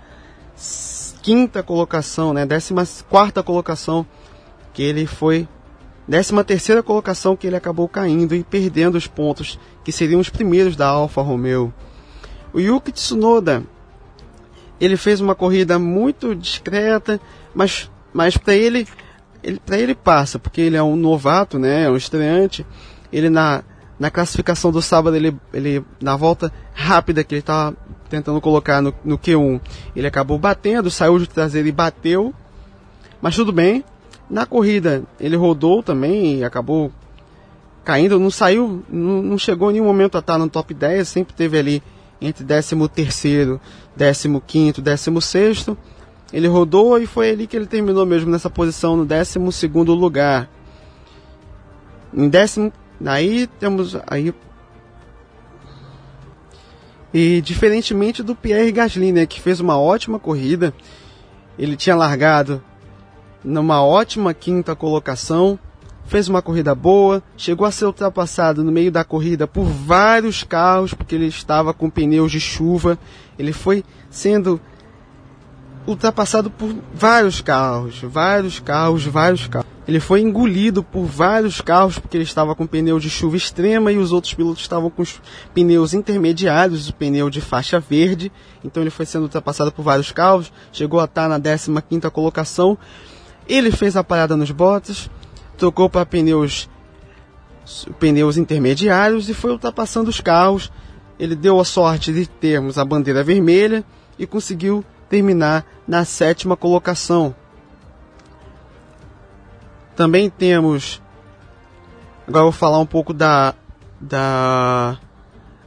quinta 1.22 1.64
colocação, 1.64 2.34
né? 2.34 2.46
Décima 2.46 2.84
quarta 3.10 3.42
colocação 3.42 4.06
que 4.74 4.84
ele 4.84 5.06
foi 5.06 5.48
13 6.10 6.44
terceira 6.44 6.84
colocação 6.84 7.36
que 7.36 7.48
ele 7.48 7.56
acabou 7.56 7.88
caindo 7.88 8.36
e 8.36 8.44
perdendo 8.44 8.96
os 8.96 9.08
pontos 9.08 9.60
que 9.84 9.92
seriam 9.92 10.20
os 10.20 10.30
primeiros 10.30 10.76
da 10.76 10.88
Alfa 10.88 11.22
Romeo. 11.22 11.74
O 12.54 12.60
Yuki 12.60 12.92
Tsunoda, 12.92 13.64
ele 14.80 14.98
fez 14.98 15.22
uma 15.22 15.34
corrida 15.34 15.80
muito 15.80 16.36
discreta, 16.36 17.20
mas, 17.56 17.90
mas 18.14 18.38
para 18.38 18.54
ele, 18.54 18.88
ele 19.42 19.60
para 19.66 19.78
ele 19.78 19.96
passa, 19.96 20.38
porque 20.38 20.62
ele 20.62 20.76
é 20.76 20.84
um 20.84 20.96
novato, 20.96 21.58
né, 21.58 21.86
é 21.86 21.90
um 21.90 21.96
estreante. 21.96 22.66
Ele 23.12 23.30
na, 23.30 23.64
na 23.98 24.12
classificação 24.12 24.72
do 24.72 24.82
sábado, 24.82 25.16
ele, 25.16 25.36
ele 25.54 25.84
na 26.02 26.16
volta 26.16 26.52
rápida 26.74 27.24
que 27.24 27.36
ele 27.36 27.40
estava 27.40 27.76
tentando 28.10 28.40
colocar 28.42 28.82
no, 28.82 28.94
no 29.04 29.18
Q1, 29.18 29.60
ele 29.96 30.06
acabou 30.06 30.38
batendo, 30.38 30.92
saiu 30.92 31.18
de 31.18 31.28
traseiro 31.28 31.68
e 31.68 31.72
bateu. 31.72 32.34
Mas 33.22 33.36
tudo 33.36 33.52
bem. 33.52 33.84
Na 34.30 34.46
corrida, 34.46 35.04
ele 35.20 35.36
rodou 35.36 35.84
também 35.84 36.40
e 36.40 36.44
acabou 36.44 36.92
caindo, 37.84 38.20
não 38.20 38.32
saiu, 38.32 38.84
não, 38.90 39.22
não 39.22 39.38
chegou 39.38 39.70
em 39.70 39.74
nenhum 39.74 39.86
momento 39.86 40.16
a 40.16 40.20
estar 40.20 40.38
no 40.38 40.50
top 40.50 40.74
10, 40.74 41.08
sempre 41.08 41.34
teve 41.34 41.58
ali 41.58 41.84
entre 42.22 42.46
13 42.46 42.88
terceiro, 42.88 43.60
15 44.48 44.82
16 44.82 45.66
ele 46.32 46.48
rodou 46.48 46.98
e 46.98 47.06
foi 47.06 47.30
ali 47.30 47.46
que 47.46 47.56
ele 47.56 47.68
terminou 47.68 48.06
mesmo 48.08 48.32
nessa 48.32 48.50
posição 48.50 48.98
no 48.98 49.06
12 49.06 49.38
lugar. 49.90 50.50
Em 52.12 52.28
décimo, 52.28 52.74
aí 53.06 53.46
temos 53.60 53.96
aí 54.08 54.34
e 57.14 57.42
diferentemente 57.42 58.24
do 58.24 58.36
Pierre 58.36 58.72
Gasly, 58.72 59.12
né, 59.12 59.28
que 59.28 59.40
fez 59.40 59.60
uma 59.60 59.80
ótima 59.80 60.18
corrida, 60.18 60.74
ele 61.60 61.76
tinha 61.76 61.96
largado 61.96 62.64
numa 63.44 63.84
ótima 63.84 64.34
quinta 64.34 64.76
colocação, 64.76 65.60
fez 66.06 66.28
uma 66.28 66.42
corrida 66.42 66.74
boa, 66.76 67.22
chegou 67.36 67.66
a 67.66 67.72
ser 67.72 67.86
ultrapassado 67.86 68.64
no 68.64 68.72
meio 68.72 68.92
da 68.92 69.04
corrida 69.04 69.48
por 69.48 69.66
vários 69.66 70.44
carros, 70.44 70.94
porque 70.94 71.16
ele 71.16 71.28
estava 71.28 71.74
com 71.74 71.90
pneus 71.90 72.32
de 72.32 72.40
chuva. 72.40 72.98
Ele 73.38 73.54
foi 73.54 73.84
sendo 74.10 74.60
ultrapassado 75.86 76.50
por 76.50 76.74
vários 76.94 77.42
carros, 77.42 78.00
vários 78.02 78.60
carros, 78.60 79.06
vários 79.06 79.48
carros. 79.48 79.74
Ele 79.86 80.00
foi 80.00 80.22
engolido 80.22 80.82
por 80.82 81.04
vários 81.04 81.60
carros 81.60 82.00
porque 82.00 82.16
ele 82.16 82.24
estava 82.24 82.56
com 82.56 82.66
pneu 82.66 83.00
de 83.00 83.10
chuva 83.10 83.36
extrema 83.36 83.92
e 83.92 83.98
os 83.98 84.14
outros 84.14 84.34
pilotos 84.34 84.62
estavam 84.62 84.90
com 84.90 85.02
os 85.02 85.20
pneus 85.54 85.94
intermediários, 85.94 86.88
o 86.88 86.94
pneu 86.94 87.30
de 87.30 87.42
faixa 87.42 87.82
verde. 87.82 88.32
Então 88.64 88.82
ele 88.82 88.90
foi 88.90 89.06
sendo 89.06 89.24
ultrapassado 89.24 89.74
por 89.74 89.84
vários 89.84 90.12
carros, 90.12 90.54
chegou 90.72 91.02
a 91.02 91.06
estar 91.06 91.28
na 91.28 91.38
15 91.38 91.82
quinta 91.90 92.10
colocação. 92.10 92.78
Ele 93.48 93.72
fez 93.72 93.96
a 93.96 94.04
parada 94.04 94.36
nos 94.38 94.52
botas, 94.52 95.10
tocou 95.58 95.90
para 95.90 96.06
pneus 96.06 96.70
pneus 98.00 98.36
intermediários 98.36 99.30
e 99.30 99.34
foi 99.34 99.52
ultrapassando 99.52 100.10
os 100.10 100.20
carros. 100.20 100.72
Ele 101.20 101.36
deu 101.36 101.60
a 101.60 101.66
sorte 101.66 102.12
de 102.12 102.28
termos 102.28 102.78
a 102.78 102.86
bandeira 102.86 103.24
vermelha 103.24 103.84
e 104.18 104.26
conseguiu 104.26 104.84
terminar 105.10 105.66
na 105.88 106.04
sétima 106.06 106.58
colocação. 106.58 107.36
Também 109.96 110.30
temos. 110.30 111.02
Agora 112.28 112.44
vou 112.44 112.52
falar 112.52 112.80
um 112.80 112.86
pouco 112.86 113.14
da, 113.14 113.54
da 114.02 114.98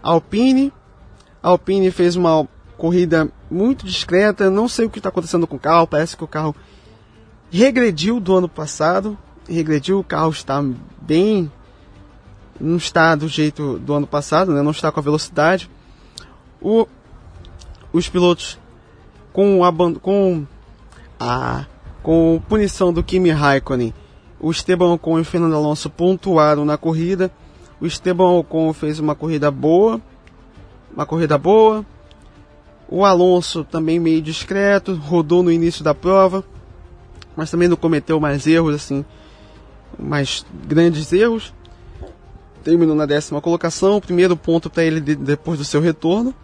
Alpine. 0.02 0.72
A 1.42 1.50
Alpine 1.50 1.90
fez 1.90 2.16
uma 2.16 2.46
corrida 2.76 3.28
muito 3.50 3.86
discreta. 3.86 4.50
Não 4.50 4.68
sei 4.68 4.86
o 4.86 4.90
que 4.90 4.98
está 4.98 5.10
acontecendo 5.10 5.46
com 5.46 5.56
o 5.56 5.60
carro. 5.60 5.86
Parece 5.86 6.16
que 6.16 6.24
o 6.24 6.28
carro 6.28 6.56
regrediu 7.50 8.20
do 8.20 8.36
ano 8.36 8.48
passado 8.48 9.18
regrediu, 9.48 10.00
o 10.00 10.04
carro 10.04 10.30
está 10.30 10.62
bem. 11.00 11.50
não 12.60 12.76
está 12.76 13.14
do 13.14 13.28
jeito 13.28 13.78
do 13.78 13.94
ano 13.94 14.06
passado, 14.06 14.52
né? 14.52 14.62
não 14.62 14.70
está 14.70 14.90
com 14.90 15.00
a 15.00 15.02
velocidade. 15.02 15.70
O, 16.60 16.86
os 17.92 18.08
pilotos 18.08 18.58
com 19.32 19.64
a, 19.64 19.72
com 20.00 20.46
a 21.20 21.66
com 22.02 22.40
punição 22.48 22.92
do 22.92 23.02
Kimi 23.02 23.30
Raikkonen, 23.30 23.92
o 24.38 24.50
Esteban 24.52 24.92
Ocon 24.92 25.18
e 25.18 25.22
o 25.22 25.24
Fernando 25.24 25.56
Alonso 25.56 25.90
pontuaram 25.90 26.64
na 26.64 26.78
corrida. 26.78 27.32
O 27.80 27.86
Esteban 27.86 28.30
Ocon 28.30 28.72
fez 28.72 29.00
uma 29.00 29.16
corrida 29.16 29.50
boa, 29.50 30.00
uma 30.94 31.04
corrida 31.04 31.36
boa. 31.36 31.84
O 32.88 33.04
Alonso 33.04 33.64
também 33.64 33.98
meio 33.98 34.22
discreto, 34.22 34.94
rodou 34.94 35.42
no 35.42 35.50
início 35.50 35.82
da 35.82 35.92
prova, 35.92 36.44
mas 37.36 37.50
também 37.50 37.68
não 37.68 37.76
cometeu 37.76 38.18
mais 38.18 38.46
erros 38.46 38.74
assim 38.74 39.04
mais 39.98 40.44
grandes 40.66 41.12
erros. 41.12 41.54
Terminou 42.62 42.96
na 42.96 43.06
décima 43.06 43.40
colocação, 43.40 44.00
primeiro 44.00 44.36
ponto 44.36 44.68
para 44.68 44.84
ele 44.84 45.00
de, 45.00 45.14
depois 45.14 45.58
do 45.58 45.64
seu 45.64 45.80
retorno. 45.80 46.34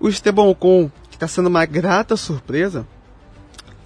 O 0.00 0.08
Esteban 0.08 0.44
Ocon, 0.44 0.90
que 1.10 1.16
está 1.16 1.28
sendo 1.28 1.48
uma 1.48 1.66
grata 1.66 2.16
surpresa, 2.16 2.86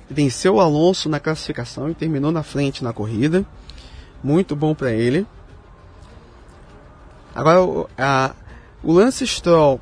venceu 0.08 0.56
o 0.56 0.60
Alonso 0.60 1.08
na 1.08 1.18
classificação 1.18 1.90
e 1.90 1.94
terminou 1.94 2.30
na 2.30 2.42
frente 2.42 2.84
na 2.84 2.92
corrida. 2.92 3.44
Muito 4.22 4.54
bom 4.54 4.74
para 4.74 4.92
ele. 4.92 5.26
Agora, 7.34 7.88
a, 7.98 8.34
o 8.82 8.92
Lance 8.92 9.26
Stroll. 9.26 9.80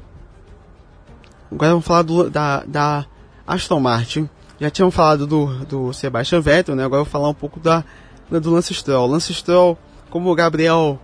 Agora 1.52 1.72
vamos 1.72 1.84
falar 1.84 2.02
do, 2.02 2.30
da, 2.30 2.64
da 2.64 3.06
Aston 3.46 3.80
Martin. 3.80 4.30
Já 4.60 4.68
tínhamos 4.68 4.94
falado 4.94 5.26
do, 5.26 5.46
do 5.64 5.92
Sebastian 5.94 6.42
Vettel, 6.42 6.76
né? 6.76 6.84
Agora 6.84 7.00
eu 7.00 7.04
vou 7.04 7.10
falar 7.10 7.30
um 7.30 7.34
pouco 7.34 7.58
da 7.58 7.82
do 8.30 8.50
Lance 8.50 8.74
Stroll. 8.74 9.06
Lance 9.06 9.32
Stroll, 9.32 9.78
como 10.10 10.30
o 10.30 10.34
Gabriel, 10.34 11.00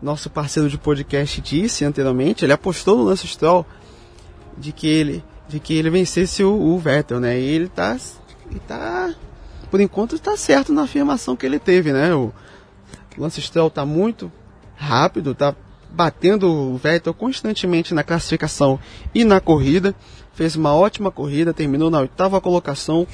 nosso 0.00 0.30
parceiro 0.30 0.68
de 0.68 0.78
podcast, 0.78 1.40
disse 1.40 1.84
anteriormente, 1.84 2.44
ele 2.44 2.52
apostou 2.52 2.96
no 2.96 3.02
Lance 3.02 3.26
Stroll 3.26 3.66
de 4.56 4.70
que 4.70 4.86
ele, 4.86 5.24
de 5.48 5.58
que 5.58 5.74
ele 5.74 5.90
vencesse 5.90 6.44
o, 6.44 6.54
o 6.54 6.78
Vettel, 6.78 7.18
né? 7.18 7.38
E 7.38 7.44
ele 7.44 7.68
tá, 7.68 7.98
ele 8.48 8.60
tá, 8.60 9.12
por 9.72 9.80
enquanto, 9.80 10.14
está 10.14 10.36
certo 10.36 10.72
na 10.72 10.82
afirmação 10.82 11.34
que 11.34 11.44
ele 11.44 11.58
teve, 11.58 11.92
né? 11.92 12.14
O 12.14 12.32
Lance 13.18 13.42
Stroll 13.42 13.70
tá 13.70 13.84
muito 13.84 14.30
rápido, 14.76 15.34
tá 15.34 15.52
batendo 15.90 16.48
o 16.48 16.76
Vettel 16.76 17.12
constantemente 17.12 17.92
na 17.92 18.04
classificação 18.04 18.78
e 19.12 19.24
na 19.24 19.40
corrida. 19.40 19.94
Fez 20.34 20.56
uma 20.56 20.74
ótima 20.74 21.10
corrida, 21.10 21.54
terminou 21.54 21.90
na 21.90 22.00
oitava 22.00 22.40
colocação, 22.40 23.06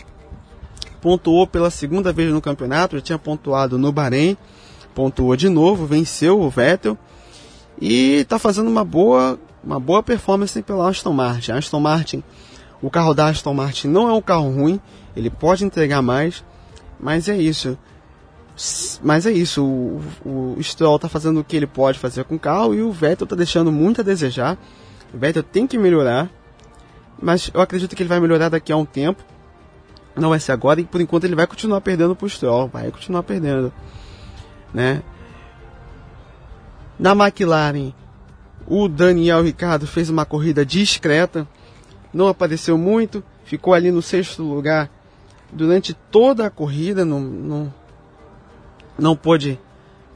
pontuou 1.01 1.47
pela 1.47 1.71
segunda 1.71 2.13
vez 2.13 2.33
no 2.33 2.41
campeonato, 2.41 2.97
já 2.97 3.03
tinha 3.03 3.19
pontuado 3.19 3.79
no 3.79 3.93
Bahrein, 3.93 4.37
pontuou 4.95 5.37
de 5.37 5.49
novo, 5.49 5.87
venceu 5.87 6.41
o 6.41 6.51
Vettel 6.51 6.97
e 7.81 8.17
está 8.17 8.39
fazendo 8.39 8.69
uma 8.69 8.85
boa, 8.85 9.39
uma 9.65 9.81
boa 9.81 10.03
performance 10.03 10.61
pela 10.63 10.89
Aston 10.89 11.13
Martin. 11.13 11.53
Aston 11.53 11.81
Martin, 11.81 12.23
o 12.83 12.91
carro 12.91 13.15
da 13.15 13.29
Aston 13.29 13.55
Martin 13.55 13.89
não 13.89 14.09
é 14.09 14.13
um 14.13 14.23
carro 14.23 14.51
ruim, 14.51 14.81
ele 15.17 15.31
pode 15.31 15.65
entregar 15.65 16.03
mais, 16.03 16.45
mas 16.99 17.29
é 17.29 17.37
isso. 17.37 17.79
Mas 19.03 19.25
é 19.25 19.31
isso, 19.31 19.65
o, 19.65 20.03
o 20.57 20.63
Stroll 20.63 20.97
está 20.97 21.09
fazendo 21.09 21.41
o 21.41 21.45
que 21.45 21.57
ele 21.57 21.67
pode 21.67 21.99
fazer 21.99 22.25
com 22.25 22.35
o 22.35 22.39
carro 22.39 22.75
e 22.75 22.83
o 22.83 22.93
Vettel 22.93 23.25
está 23.25 23.35
deixando 23.35 23.73
muito 23.73 24.03
a 24.03 24.05
desejar. 24.05 24.59
O 25.15 25.19
Vettel 25.19 25.43
tem 25.43 25.67
que 25.67 25.79
melhorar, 25.79 26.31
mas 27.21 27.51
eu 27.53 27.61
acredito 27.61 27.95
que 27.95 28.03
ele 28.03 28.09
vai 28.09 28.21
melhorar 28.21 28.49
daqui 28.49 28.73
a 28.73 28.77
um 28.77 28.85
tempo. 28.85 29.23
Não 30.17 30.31
vai 30.31 30.41
ser 30.41 30.53
agora 30.53 30.81
e 30.81 30.85
por 30.85 31.01
enquanto 31.01 31.25
ele 31.25 31.35
vai 31.35 31.47
continuar 31.47 31.81
perdendo 31.81 32.17
pro 32.17 32.29
Stroll, 32.29 32.69
vai 32.69 32.91
continuar 32.91 33.23
perdendo, 33.23 33.73
né? 34.75 35.03
Na 36.99 37.13
McLaren, 37.13 37.93
o 38.67 38.89
Daniel 38.89 39.43
Ricardo 39.43 39.87
fez 39.87 40.11
uma 40.11 40.27
corrida 40.27 40.67
discreta, 40.67 41.47
não 42.13 42.29
apareceu 42.29 42.77
muito, 42.77 43.23
ficou 43.45 43.73
ali 43.73 43.91
no 43.91 44.03
sexto 44.03 44.43
lugar 44.43 44.91
durante 45.53 45.95
toda 45.95 46.47
a 46.47 46.51
corrida, 46.51 47.05
não, 47.05 47.21
não, 47.21 47.75
não 48.99 49.17
pôde 49.17 49.59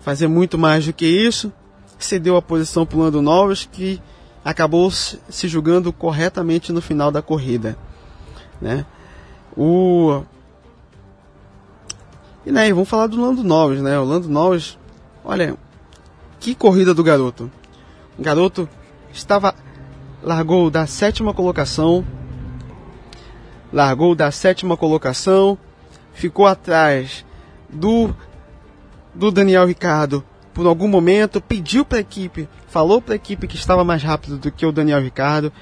fazer 0.00 0.28
muito 0.28 0.58
mais 0.58 0.86
do 0.86 0.92
que 0.92 1.06
isso, 1.06 1.52
cedeu 1.98 2.36
a 2.36 2.42
posição 2.42 2.84
para 2.84 2.98
o 2.98 3.00
Lando 3.00 3.22
Norris, 3.22 3.68
que 3.70 4.00
acabou 4.44 4.90
se 4.90 5.48
julgando 5.48 5.92
corretamente 5.92 6.70
no 6.72 6.82
final 6.82 7.10
da 7.10 7.22
corrida, 7.22 7.78
né? 8.60 8.84
O. 9.56 10.22
E 12.44 12.52
né, 12.52 12.70
vamos 12.72 12.88
falar 12.88 13.06
do 13.06 13.20
Lando 13.20 13.42
Norris, 13.42 13.80
né? 13.80 13.98
O 13.98 14.04
Lando 14.04 14.28
Norris, 14.28 14.76
olha, 15.24 15.56
que 16.38 16.54
corrida 16.54 16.92
do 16.92 17.02
garoto. 17.02 17.50
O 18.18 18.22
garoto 18.22 18.68
estava. 19.12 19.54
largou 20.22 20.70
da 20.70 20.86
sétima 20.86 21.32
colocação. 21.32 22.04
Largou 23.72 24.14
da 24.14 24.30
sétima 24.30 24.76
colocação. 24.76 25.56
Ficou 26.12 26.46
atrás 26.46 27.24
do. 27.70 28.14
do 29.14 29.30
Daniel 29.30 29.66
Ricardo 29.66 30.22
por 30.52 30.66
algum 30.66 30.86
momento. 30.86 31.40
Pediu 31.40 31.84
para 31.84 31.98
a 31.98 32.00
equipe, 32.02 32.48
falou 32.74 33.00
para 33.00 33.14
a 33.14 33.16
equipe 33.16 33.46
que 33.46 33.54
estava 33.54 33.84
mais 33.84 34.02
rápido 34.02 34.36
do 34.36 34.50
que 34.50 34.66
o 34.66 34.72
Daniel 34.72 35.00
Ricardo. 35.00 35.52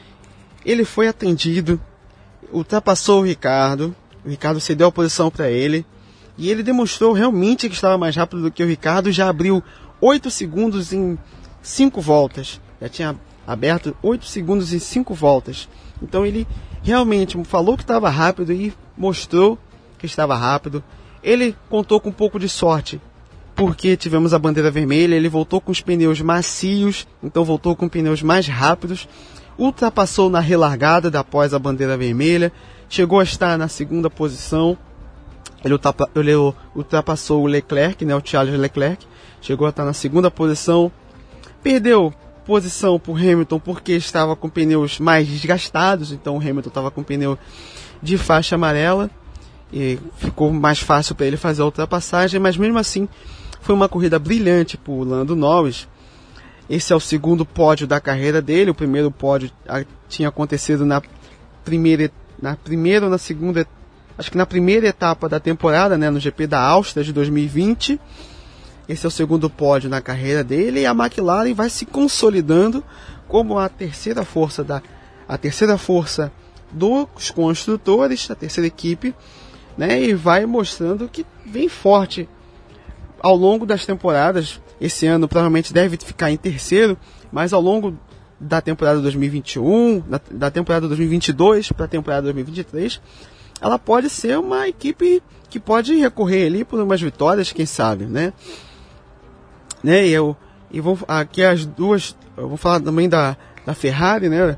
Ele 0.64 0.82
foi 0.82 1.08
atendido 1.08 1.78
ultrapassou 2.50 3.20
o 3.20 3.24
Ricardo. 3.26 3.94
O 4.24 4.30
Ricardo 4.30 4.58
cedeu 4.58 4.86
a 4.86 4.92
posição 4.92 5.30
para 5.30 5.50
ele. 5.50 5.84
E 6.38 6.48
ele 6.48 6.62
demonstrou 6.62 7.12
realmente 7.12 7.68
que 7.68 7.74
estava 7.74 7.98
mais 7.98 8.16
rápido 8.16 8.40
do 8.40 8.50
que 8.50 8.62
o 8.62 8.66
Ricardo, 8.66 9.12
já 9.12 9.28
abriu 9.28 9.62
8 10.00 10.30
segundos 10.30 10.90
em 10.94 11.18
5 11.60 12.00
voltas. 12.00 12.58
Já 12.80 12.88
tinha 12.88 13.16
aberto 13.46 13.94
8 14.02 14.24
segundos 14.24 14.72
em 14.72 14.78
5 14.78 15.12
voltas. 15.12 15.68
Então 16.02 16.24
ele 16.24 16.48
realmente 16.82 17.36
falou 17.44 17.76
que 17.76 17.82
estava 17.82 18.08
rápido 18.08 18.54
e 18.54 18.72
mostrou 18.96 19.58
que 19.98 20.06
estava 20.06 20.34
rápido. 20.34 20.82
Ele 21.22 21.54
contou 21.68 22.00
com 22.00 22.08
um 22.08 22.12
pouco 22.12 22.38
de 22.38 22.48
sorte, 22.48 22.98
porque 23.54 23.96
tivemos 23.96 24.32
a 24.32 24.38
bandeira 24.38 24.70
vermelha, 24.70 25.14
ele 25.14 25.28
voltou 25.28 25.60
com 25.60 25.70
os 25.70 25.80
pneus 25.80 26.20
macios, 26.20 27.06
então 27.22 27.44
voltou 27.44 27.76
com 27.76 27.88
pneus 27.88 28.22
mais 28.22 28.46
rápidos, 28.46 29.08
ultrapassou 29.58 30.30
na 30.30 30.40
relargada 30.40 31.18
após 31.18 31.52
a 31.52 31.58
bandeira 31.58 31.96
vermelha, 31.96 32.50
chegou 32.88 33.20
a 33.20 33.24
estar 33.24 33.58
na 33.58 33.68
segunda 33.68 34.08
posição, 34.08 34.76
ele, 35.64 36.34
ultrapassou 36.74 37.42
o 37.42 37.46
Leclerc, 37.46 38.04
né, 38.04 38.16
o 38.16 38.22
Charles 38.24 38.58
Leclerc, 38.58 39.06
chegou 39.40 39.66
a 39.66 39.70
estar 39.70 39.84
na 39.84 39.92
segunda 39.92 40.30
posição, 40.30 40.90
perdeu 41.62 42.12
posição 42.44 42.98
por 42.98 43.16
Hamilton 43.16 43.58
porque 43.60 43.92
estava 43.92 44.34
com 44.34 44.48
pneus 44.48 44.98
mais 44.98 45.28
desgastados, 45.28 46.10
então 46.10 46.36
o 46.36 46.40
Hamilton 46.40 46.68
estava 46.68 46.90
com 46.90 47.02
pneu 47.02 47.38
de 48.02 48.18
faixa 48.18 48.56
amarela 48.56 49.08
e 49.72 49.98
ficou 50.16 50.52
mais 50.52 50.80
fácil 50.80 51.14
para 51.14 51.26
ele 51.26 51.36
fazer 51.36 51.62
a 51.62 51.66
ultrapassagem, 51.66 52.40
mas 52.40 52.56
mesmo 52.56 52.78
assim 52.78 53.08
foi 53.62 53.74
uma 53.74 53.88
corrida 53.88 54.18
brilhante 54.18 54.76
por 54.76 55.04
Lando 55.04 55.34
Norris. 55.34 55.88
Esse 56.68 56.92
é 56.92 56.96
o 56.96 57.00
segundo 57.00 57.46
pódio 57.46 57.86
da 57.86 58.00
carreira 58.00 58.42
dele, 58.42 58.70
o 58.70 58.74
primeiro 58.74 59.10
pódio 59.10 59.50
tinha 60.08 60.28
acontecido 60.28 60.84
na 60.84 61.00
primeira 61.64 62.10
na 62.40 62.56
primeira 62.56 63.06
ou 63.06 63.10
na 63.10 63.18
segunda 63.18 63.66
acho 64.18 64.30
que 64.30 64.36
na 64.36 64.44
primeira 64.44 64.88
etapa 64.88 65.28
da 65.28 65.38
temporada, 65.38 65.96
né, 65.96 66.10
no 66.10 66.18
GP 66.18 66.48
da 66.48 66.60
Áustria 66.60 67.04
de 67.04 67.12
2020. 67.12 68.00
Esse 68.88 69.06
é 69.06 69.08
o 69.08 69.12
segundo 69.12 69.48
pódio 69.48 69.88
na 69.88 70.00
carreira 70.00 70.42
dele 70.42 70.80
e 70.80 70.86
a 70.86 70.90
McLaren 70.90 71.54
vai 71.54 71.70
se 71.70 71.86
consolidando 71.86 72.82
como 73.28 73.58
a 73.58 73.68
terceira 73.68 74.24
força 74.24 74.64
da 74.64 74.82
a 75.28 75.38
terceira 75.38 75.78
força 75.78 76.32
dos 76.70 77.30
construtores, 77.30 78.28
a 78.28 78.34
terceira 78.34 78.66
equipe, 78.66 79.14
né, 79.78 80.02
e 80.02 80.14
vai 80.14 80.46
mostrando 80.46 81.08
que 81.08 81.24
vem 81.46 81.68
forte 81.68 82.28
ao 83.22 83.36
longo 83.36 83.64
das 83.64 83.86
temporadas. 83.86 84.60
Esse 84.80 85.06
ano 85.06 85.28
provavelmente 85.28 85.72
deve 85.72 85.96
ficar 85.96 86.30
em 86.30 86.36
terceiro, 86.36 86.98
mas 87.30 87.52
ao 87.52 87.60
longo 87.60 87.96
da 88.40 88.60
temporada 88.60 89.00
2021, 89.00 90.00
da, 90.00 90.20
da 90.30 90.50
temporada 90.50 90.88
2022 90.88 91.70
para 91.70 91.84
a 91.84 91.88
temporada 91.88 92.22
2023, 92.24 93.00
ela 93.60 93.78
pode 93.78 94.10
ser 94.10 94.36
uma 94.38 94.68
equipe 94.68 95.22
que 95.48 95.60
pode 95.60 95.94
recorrer 95.94 96.46
ali 96.46 96.64
por 96.64 96.80
umas 96.80 97.00
vitórias, 97.00 97.52
quem 97.52 97.64
sabe, 97.64 98.06
né? 98.06 98.32
Né, 99.84 100.06
e 100.06 100.10
eu 100.12 100.36
e 100.70 100.80
vou 100.80 100.98
aqui 101.06 101.44
as 101.44 101.66
duas, 101.66 102.16
eu 102.36 102.48
vou 102.48 102.56
falar 102.56 102.80
também 102.80 103.08
da, 103.08 103.36
da 103.64 103.74
Ferrari, 103.74 104.28
né? 104.28 104.56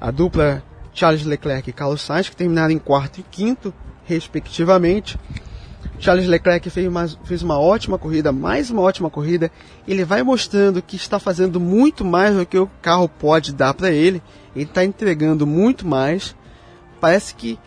A 0.00 0.10
dupla 0.10 0.62
Charles 0.92 1.24
Leclerc 1.24 1.70
e 1.70 1.72
Carlos 1.72 2.02
Sainz 2.02 2.28
que 2.28 2.36
terminaram 2.36 2.72
em 2.72 2.78
quarto 2.78 3.20
e 3.20 3.22
quinto, 3.22 3.72
respectivamente. 4.04 5.18
Charles 5.98 6.26
Leclerc 6.26 6.68
fez 6.70 6.86
uma, 6.86 7.08
fez 7.24 7.42
uma 7.42 7.58
ótima 7.58 7.98
corrida, 7.98 8.32
mais 8.32 8.70
uma 8.70 8.82
ótima 8.82 9.10
corrida. 9.10 9.50
Ele 9.86 10.04
vai 10.04 10.22
mostrando 10.22 10.82
que 10.82 10.96
está 10.96 11.18
fazendo 11.18 11.58
muito 11.58 12.04
mais 12.04 12.36
do 12.36 12.46
que 12.46 12.58
o 12.58 12.70
carro 12.82 13.08
pode 13.08 13.52
dar 13.52 13.74
para 13.74 13.90
ele. 13.90 14.22
Ele 14.54 14.64
está 14.64 14.84
entregando 14.84 15.46
muito 15.46 15.86
mais. 15.86 16.36
Parece 17.00 17.34
que 17.34 17.58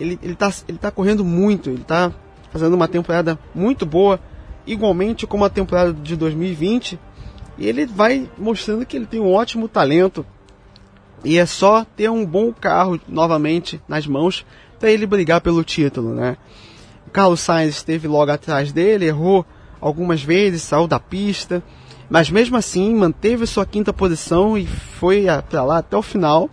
ele 0.00 0.18
está 0.22 0.52
ele 0.68 0.78
tá 0.78 0.90
correndo 0.90 1.24
muito, 1.24 1.70
ele 1.70 1.82
está 1.82 2.12
fazendo 2.50 2.74
uma 2.74 2.88
temporada 2.88 3.38
muito 3.54 3.84
boa, 3.84 4.20
igualmente 4.66 5.26
como 5.26 5.44
a 5.44 5.50
temporada 5.50 5.92
de 5.92 6.16
2020. 6.16 6.98
E 7.58 7.66
ele 7.66 7.86
vai 7.86 8.30
mostrando 8.38 8.86
que 8.86 8.96
ele 8.96 9.06
tem 9.06 9.20
um 9.20 9.32
ótimo 9.32 9.68
talento. 9.68 10.24
E 11.24 11.36
é 11.36 11.44
só 11.44 11.84
ter 11.84 12.08
um 12.08 12.24
bom 12.24 12.52
carro 12.52 13.00
novamente 13.08 13.80
nas 13.88 14.06
mãos 14.06 14.46
para 14.78 14.90
ele 14.90 15.06
brigar 15.06 15.40
pelo 15.40 15.64
título, 15.64 16.14
né? 16.14 16.36
Carlos 17.08 17.40
Sainz 17.40 17.76
esteve 17.76 18.06
logo 18.08 18.30
atrás 18.30 18.72
dele, 18.72 19.06
errou 19.06 19.44
algumas 19.80 20.22
vezes, 20.22 20.62
saiu 20.62 20.86
da 20.86 20.98
pista, 20.98 21.62
mas 22.10 22.30
mesmo 22.30 22.56
assim 22.56 22.94
manteve 22.94 23.46
sua 23.46 23.66
quinta 23.66 23.92
posição 23.92 24.56
e 24.56 24.66
foi 24.66 25.26
para 25.48 25.64
lá 25.64 25.78
até 25.78 25.96
o 25.96 26.02
final, 26.02 26.48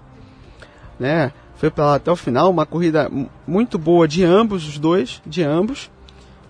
né? 1.00 1.32
Foi 1.56 1.70
para 1.70 1.86
lá 1.86 1.96
até 1.96 2.12
o 2.12 2.16
final, 2.16 2.50
uma 2.50 2.66
corrida 2.66 3.10
muito 3.48 3.78
boa 3.78 4.08
de 4.08 4.24
ambos 4.24 4.68
os 4.68 4.78
dois, 4.78 5.22
de 5.26 5.42
ambos, 5.42 5.90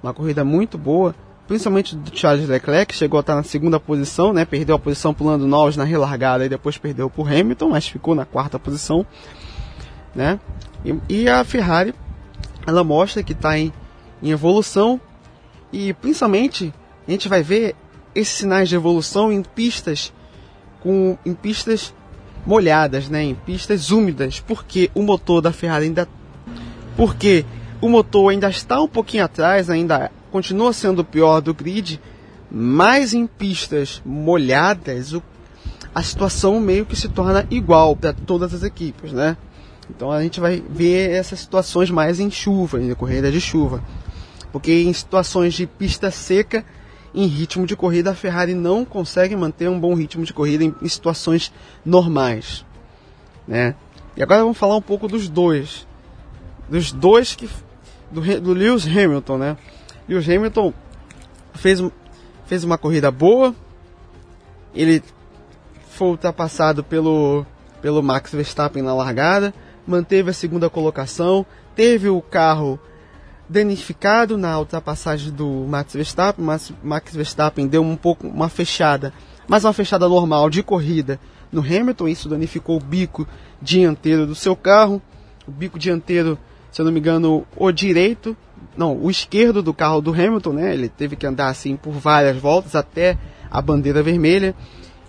uma 0.01 0.13
corrida 0.13 0.43
muito 0.43 0.77
boa, 0.77 1.13
principalmente 1.47 1.95
do 1.95 2.17
Charles 2.17 2.47
Leclerc, 2.49 2.91
que 2.91 2.97
chegou 2.97 3.19
a 3.19 3.21
estar 3.21 3.35
na 3.35 3.43
segunda 3.43 3.79
posição, 3.79 4.33
né? 4.33 4.45
Perdeu 4.45 4.75
a 4.75 4.79
posição 4.79 5.13
pulando 5.13 5.45
Norris 5.45 5.77
na 5.77 5.83
relargada 5.83 6.45
e 6.45 6.49
depois 6.49 6.77
perdeu 6.77 7.09
para 7.09 7.39
Hamilton, 7.39 7.69
mas 7.69 7.87
ficou 7.87 8.15
na 8.15 8.25
quarta 8.25 8.57
posição, 8.57 9.05
né? 10.13 10.39
E, 10.83 10.95
e 11.07 11.29
a 11.29 11.43
Ferrari, 11.43 11.93
ela 12.65 12.83
mostra 12.83 13.21
que 13.21 13.33
está 13.33 13.57
em, 13.57 13.71
em 14.25 14.31
evolução 14.31 14.99
e 15.71 15.93
principalmente 15.93 16.73
a 17.07 17.11
gente 17.11 17.29
vai 17.29 17.43
ver 17.43 17.75
esses 18.15 18.33
sinais 18.33 18.67
de 18.67 18.75
evolução 18.75 19.31
em 19.31 19.43
pistas 19.43 20.11
com 20.81 21.17
em 21.23 21.33
pistas 21.33 21.93
molhadas, 22.45 23.07
né, 23.07 23.23
em 23.23 23.35
pistas 23.35 23.91
úmidas, 23.91 24.39
porque 24.39 24.89
o 24.95 25.03
motor 25.03 25.41
da 25.41 25.51
Ferrari 25.51 25.85
ainda 25.85 26.07
porque 26.97 27.45
o 27.79 27.87
motor 27.87 28.31
ainda 28.31 28.49
está 28.49 28.81
um 28.81 28.87
pouquinho 28.87 29.23
atrás, 29.23 29.69
ainda 29.69 30.11
continua 30.31 30.73
sendo 30.73 30.99
o 30.99 31.05
pior 31.05 31.39
do 31.39 31.53
grid, 31.53 32.01
mas 32.49 33.13
em 33.13 33.27
pistas 33.27 34.01
molhadas 34.03 35.13
o, 35.13 35.21
a 35.93 36.01
situação 36.01 36.59
meio 36.59 36.85
que 36.85 36.95
se 36.95 37.09
torna 37.09 37.45
igual 37.51 37.95
para 37.95 38.13
todas 38.13 38.53
as 38.53 38.63
equipes, 38.63 39.11
né? 39.11 39.37
Então 39.89 40.11
a 40.11 40.21
gente 40.21 40.39
vai 40.39 40.63
ver 40.67 41.11
essas 41.11 41.39
situações 41.39 41.91
mais 41.91 42.19
em 42.19 42.31
chuva, 42.31 42.81
em 42.81 42.93
corrida 42.95 43.31
de 43.31 43.39
chuva. 43.39 43.83
Porque 44.55 44.71
em 44.71 44.93
situações 44.93 45.53
de 45.53 45.67
pista 45.67 46.09
seca 46.09 46.63
em 47.13 47.25
ritmo 47.27 47.67
de 47.67 47.75
corrida, 47.75 48.11
a 48.11 48.15
Ferrari 48.15 48.53
não 48.53 48.85
consegue 48.85 49.35
manter 49.35 49.69
um 49.69 49.77
bom 49.77 49.93
ritmo 49.93 50.23
de 50.23 50.31
corrida 50.31 50.63
em, 50.63 50.73
situações 50.87 51.51
normais. 51.85 52.65
Né? 53.45 53.75
E 54.15 54.23
agora 54.23 54.43
vamos 54.43 54.57
falar 54.57 54.77
um 54.77 54.81
pouco 54.81 55.09
dos 55.09 55.27
dois. 55.27 55.85
Dos 56.69 56.93
dois 56.93 57.35
que. 57.35 57.49
Do, 58.09 58.21
do 58.39 58.53
Lewis 58.53 58.87
Hamilton, 58.87 59.37
né? 59.37 59.57
Lewis 60.07 60.29
Hamilton 60.29 60.73
fez, 61.53 61.83
fez 62.45 62.63
uma 62.63 62.77
corrida 62.77 63.11
boa. 63.11 63.53
Ele 64.73 65.03
foi 65.89 66.07
ultrapassado 66.07 66.81
pelo, 66.81 67.45
pelo 67.81 68.01
Max 68.01 68.31
Verstappen 68.31 68.81
na 68.81 68.95
largada. 68.95 69.53
Manteve 69.85 70.29
a 70.29 70.33
segunda 70.33 70.69
colocação. 70.69 71.45
Teve 71.75 72.07
o 72.07 72.21
carro 72.21 72.79
danificado 73.47 74.37
na 74.37 74.57
ultrapassagem 74.59 75.31
do 75.31 75.47
Max 75.67 75.93
Verstappen. 75.93 76.43
Max, 76.43 76.73
Max 76.83 77.15
Verstappen 77.15 77.67
deu 77.67 77.83
um 77.83 77.95
pouco 77.95 78.27
uma 78.27 78.49
fechada, 78.49 79.13
mas 79.47 79.63
uma 79.63 79.73
fechada 79.73 80.07
normal 80.07 80.49
de 80.49 80.63
corrida 80.63 81.19
no 81.51 81.61
Hamilton. 81.61 82.07
Isso 82.07 82.29
danificou 82.29 82.77
o 82.77 82.83
bico 82.83 83.27
dianteiro 83.61 84.25
do 84.25 84.35
seu 84.35 84.55
carro. 84.55 85.01
O 85.47 85.51
bico 85.51 85.77
dianteiro, 85.77 86.37
se 86.71 86.81
eu 86.81 86.85
não 86.85 86.91
me 86.91 86.99
engano, 86.99 87.45
o 87.55 87.71
direito, 87.71 88.35
não, 88.75 88.97
o 88.97 89.09
esquerdo 89.09 89.61
do 89.61 89.73
carro 89.73 90.01
do 90.01 90.11
Hamilton, 90.11 90.53
né? 90.53 90.73
Ele 90.73 90.89
teve 90.89 91.15
que 91.15 91.27
andar 91.27 91.49
assim 91.49 91.75
por 91.75 91.91
várias 91.91 92.37
voltas 92.37 92.75
até 92.75 93.17
a 93.49 93.61
bandeira 93.61 94.01
vermelha. 94.01 94.55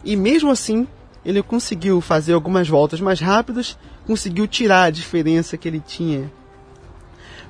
E 0.05 0.15
mesmo 0.15 0.51
assim, 0.51 0.87
ele 1.25 1.43
conseguiu 1.43 2.01
fazer 2.01 2.35
algumas 2.35 2.69
voltas 2.69 3.01
mais 3.01 3.19
rápidas, 3.19 3.79
conseguiu 4.07 4.47
tirar 4.47 4.85
a 4.85 4.91
diferença 4.91 5.57
que 5.57 5.67
ele 5.67 5.81
tinha 5.81 6.31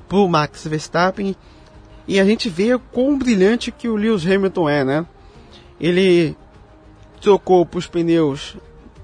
pro 0.07 0.27
Max 0.27 0.65
Verstappen. 0.65 1.35
E 2.07 2.19
a 2.19 2.25
gente 2.25 2.49
vê 2.49 2.77
quão 2.91 3.17
brilhante 3.17 3.71
que 3.71 3.87
o 3.89 3.95
Lewis 3.95 4.25
Hamilton 4.25 4.69
é, 4.69 4.83
né? 4.83 5.05
Ele 5.79 6.35
trocou 7.19 7.65
para 7.65 7.79
os 7.79 7.87
pneus, 7.87 8.55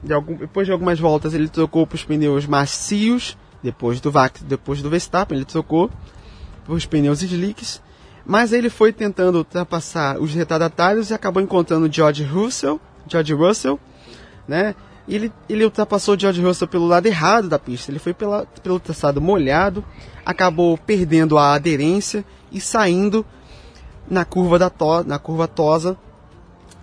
de 0.02 0.13
algum, 0.13 0.36
depois 0.36 0.66
de 0.66 0.72
algumas 0.72 1.00
voltas, 1.00 1.34
ele 1.34 1.50
trocou 1.50 1.86
para 1.86 1.96
os 1.96 2.04
pneus 2.04 2.46
macios, 2.46 3.38
depois 3.62 4.00
do, 4.00 4.12
depois 4.46 4.82
do 4.82 4.89
Verstappen, 4.89 5.38
ele 5.38 5.46
trocou 5.46 5.89
para 6.66 6.74
os 6.74 6.86
pneus 6.86 7.22
slicks. 7.22 7.82
Mas 8.26 8.54
ele 8.54 8.70
foi 8.70 8.94
tentando 8.94 9.39
ultrapassar 9.39 10.18
os 10.18 10.34
retardatários 10.34 11.10
e 11.10 11.13
acabou 11.13 11.44
encontrando 11.44 11.92
George 11.92 12.24
Russell, 12.24 12.80
George 13.08 13.34
Russell, 13.34 13.80
né? 14.48 14.76
Ele, 15.08 15.32
ele 15.50 15.66
ultrapassou 15.66 16.16
o 16.16 16.20
George 16.20 16.42
Russell 16.42 16.68
pelo 16.68 16.88
lado 16.88 17.06
errado 17.06 17.50
da 17.50 17.60
pista. 17.60 17.92
Ele 17.92 18.00
foi 18.00 18.13
pela, 18.13 18.46
pelo 18.62 18.80
traçado 18.80 19.20
molhado, 19.20 19.84
acabou 20.26 20.78
perdendo 20.78 21.38
a 21.38 21.54
aderência 21.54 22.24
e 22.52 22.62
saindo 22.62 23.26
na 24.10 24.24
curva 24.24 24.58
da 24.58 24.70
to, 24.70 25.04
na 25.06 25.20
curva 25.20 25.48
tosa. 25.48 25.98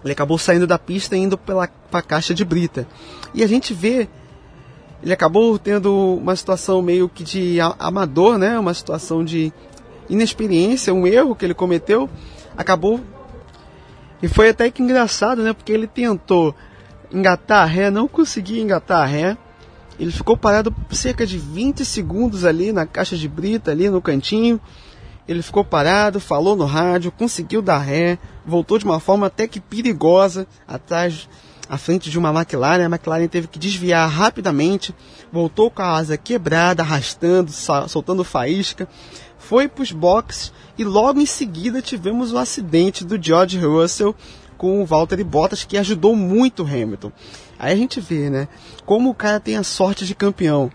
Ele 0.05 0.13
acabou 0.13 0.39
saindo 0.39 0.67
da 0.67 0.79
pista 0.79 1.17
e 1.17 1.21
indo 1.21 1.37
pela 1.39 1.69
pra 1.91 2.03
caixa 2.03 2.35
de 2.35 2.45
brita. 2.45 2.87
E 3.35 3.43
a 3.43 3.47
gente 3.47 3.75
vê 3.75 4.09
ele 5.03 5.13
acabou 5.13 5.59
tendo 5.59 6.17
uma 6.17 6.37
situação 6.37 6.83
meio 6.83 7.09
que 7.09 7.25
de 7.25 7.59
amador, 7.79 8.37
né? 8.37 8.59
Uma 8.59 8.75
situação 8.75 9.25
de 9.25 9.53
inexperiência, 10.11 10.93
um 10.93 11.07
erro 11.07 11.35
que 11.35 11.45
ele 11.45 11.55
cometeu, 11.55 12.09
acabou. 12.57 13.01
E 14.23 14.29
foi 14.29 14.51
até 14.51 14.71
que 14.71 14.83
engraçado, 14.83 15.43
né? 15.43 15.55
Porque 15.55 15.73
ele 15.73 15.87
tentou 15.87 16.55
engatar 17.13 17.63
a 17.63 17.67
ré, 17.67 17.91
não 17.91 18.07
conseguia 18.07 18.63
engatar 18.63 19.03
a 19.03 19.07
ré. 19.07 19.37
Ele 19.99 20.11
ficou 20.11 20.37
parado 20.37 20.75
cerca 20.91 21.27
de 21.27 21.37
20 21.37 21.85
segundos 21.85 22.45
ali 22.45 22.73
na 22.73 22.87
caixa 22.87 23.17
de 23.17 23.29
brita, 23.29 23.71
ali 23.71 23.91
no 23.91 24.01
cantinho. 24.01 24.61
Ele 25.29 25.43
ficou 25.43 25.65
parado, 25.65 26.19
falou 26.19 26.57
no 26.57 26.65
rádio, 26.65 27.13
conseguiu 27.13 27.61
dar 27.61 27.79
ré, 27.79 28.19
voltou 28.45 28.79
de 28.79 28.85
uma 28.85 28.99
forma 28.99 29.27
até 29.27 29.47
que 29.47 29.61
perigosa 29.61 30.47
atrás, 30.67 31.29
à 31.69 31.77
frente 31.77 32.11
de 32.11 32.19
uma 32.19 32.31
McLaren. 32.31 32.85
A 32.85 32.87
McLaren 32.87 33.29
teve 33.29 33.47
que 33.47 33.59
desviar 33.59 34.09
rapidamente, 34.09 34.95
voltou 35.31 35.71
com 35.71 35.83
a 35.83 35.97
asa 35.97 36.17
quebrada, 36.17 36.83
arrastando, 36.83 37.53
soltando 37.53 38.25
faísca, 38.25 38.89
foi 39.39 39.69
para 39.69 39.83
os 39.83 39.93
boxes 39.93 40.53
e 40.79 40.85
logo 40.85 41.21
em 41.21 41.27
seguida 41.27 41.83
tivemos 41.83 42.33
o 42.33 42.39
acidente 42.39 43.05
do 43.05 43.23
George 43.23 43.59
Russell 43.59 44.15
com 44.61 44.83
o 44.83 44.85
Valtteri 44.85 45.25
Bottas 45.25 45.65
que 45.65 45.79
ajudou 45.79 46.15
muito 46.15 46.63
o 46.63 46.67
Hamilton. 46.67 47.11
Aí 47.59 47.73
a 47.73 47.77
gente 47.77 47.99
vê, 47.99 48.29
né, 48.29 48.47
como 48.85 49.09
o 49.09 49.15
cara 49.15 49.41
tem 49.41 49.57
a 49.57 49.63
sorte 49.63 50.05
de 50.05 50.15
campeão. 50.15 50.71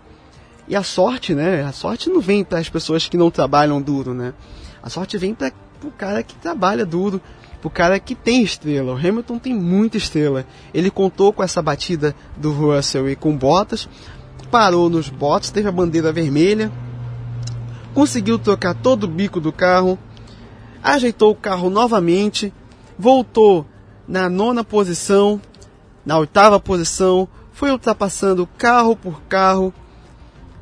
E 0.66 0.74
a 0.74 0.82
sorte, 0.82 1.36
né? 1.36 1.62
A 1.62 1.70
sorte 1.70 2.10
não 2.10 2.20
vem 2.20 2.42
para 2.42 2.58
as 2.58 2.68
pessoas 2.68 3.08
que 3.08 3.16
não 3.16 3.30
trabalham 3.30 3.80
duro, 3.80 4.12
né? 4.12 4.34
A 4.82 4.90
sorte 4.90 5.16
vem 5.16 5.32
para 5.32 5.52
o 5.84 5.92
cara 5.92 6.24
que 6.24 6.34
trabalha 6.34 6.84
duro, 6.84 7.22
o 7.62 7.70
cara 7.70 8.00
que 8.00 8.16
tem 8.16 8.42
estrela. 8.42 8.92
O 8.92 8.96
Hamilton 8.96 9.38
tem 9.38 9.54
muita 9.54 9.96
estrela. 9.96 10.44
Ele 10.74 10.90
contou 10.90 11.32
com 11.32 11.44
essa 11.44 11.62
batida 11.62 12.12
do 12.36 12.50
Russell 12.50 13.08
e 13.08 13.14
com 13.14 13.36
Bottas, 13.36 13.88
parou 14.50 14.90
nos 14.90 15.08
bots, 15.08 15.50
teve 15.50 15.68
a 15.68 15.72
bandeira 15.72 16.12
vermelha, 16.12 16.72
conseguiu 17.94 18.36
trocar 18.36 18.74
todo 18.74 19.04
o 19.04 19.08
bico 19.08 19.40
do 19.40 19.52
carro, 19.52 19.96
ajeitou 20.82 21.30
o 21.30 21.36
carro 21.36 21.70
novamente, 21.70 22.52
voltou 22.98 23.64
na 24.06 24.28
nona 24.28 24.62
posição, 24.62 25.40
na 26.04 26.18
oitava 26.18 26.60
posição, 26.60 27.28
foi 27.52 27.70
ultrapassando 27.70 28.46
carro 28.58 28.96
por 28.96 29.22
carro, 29.22 29.72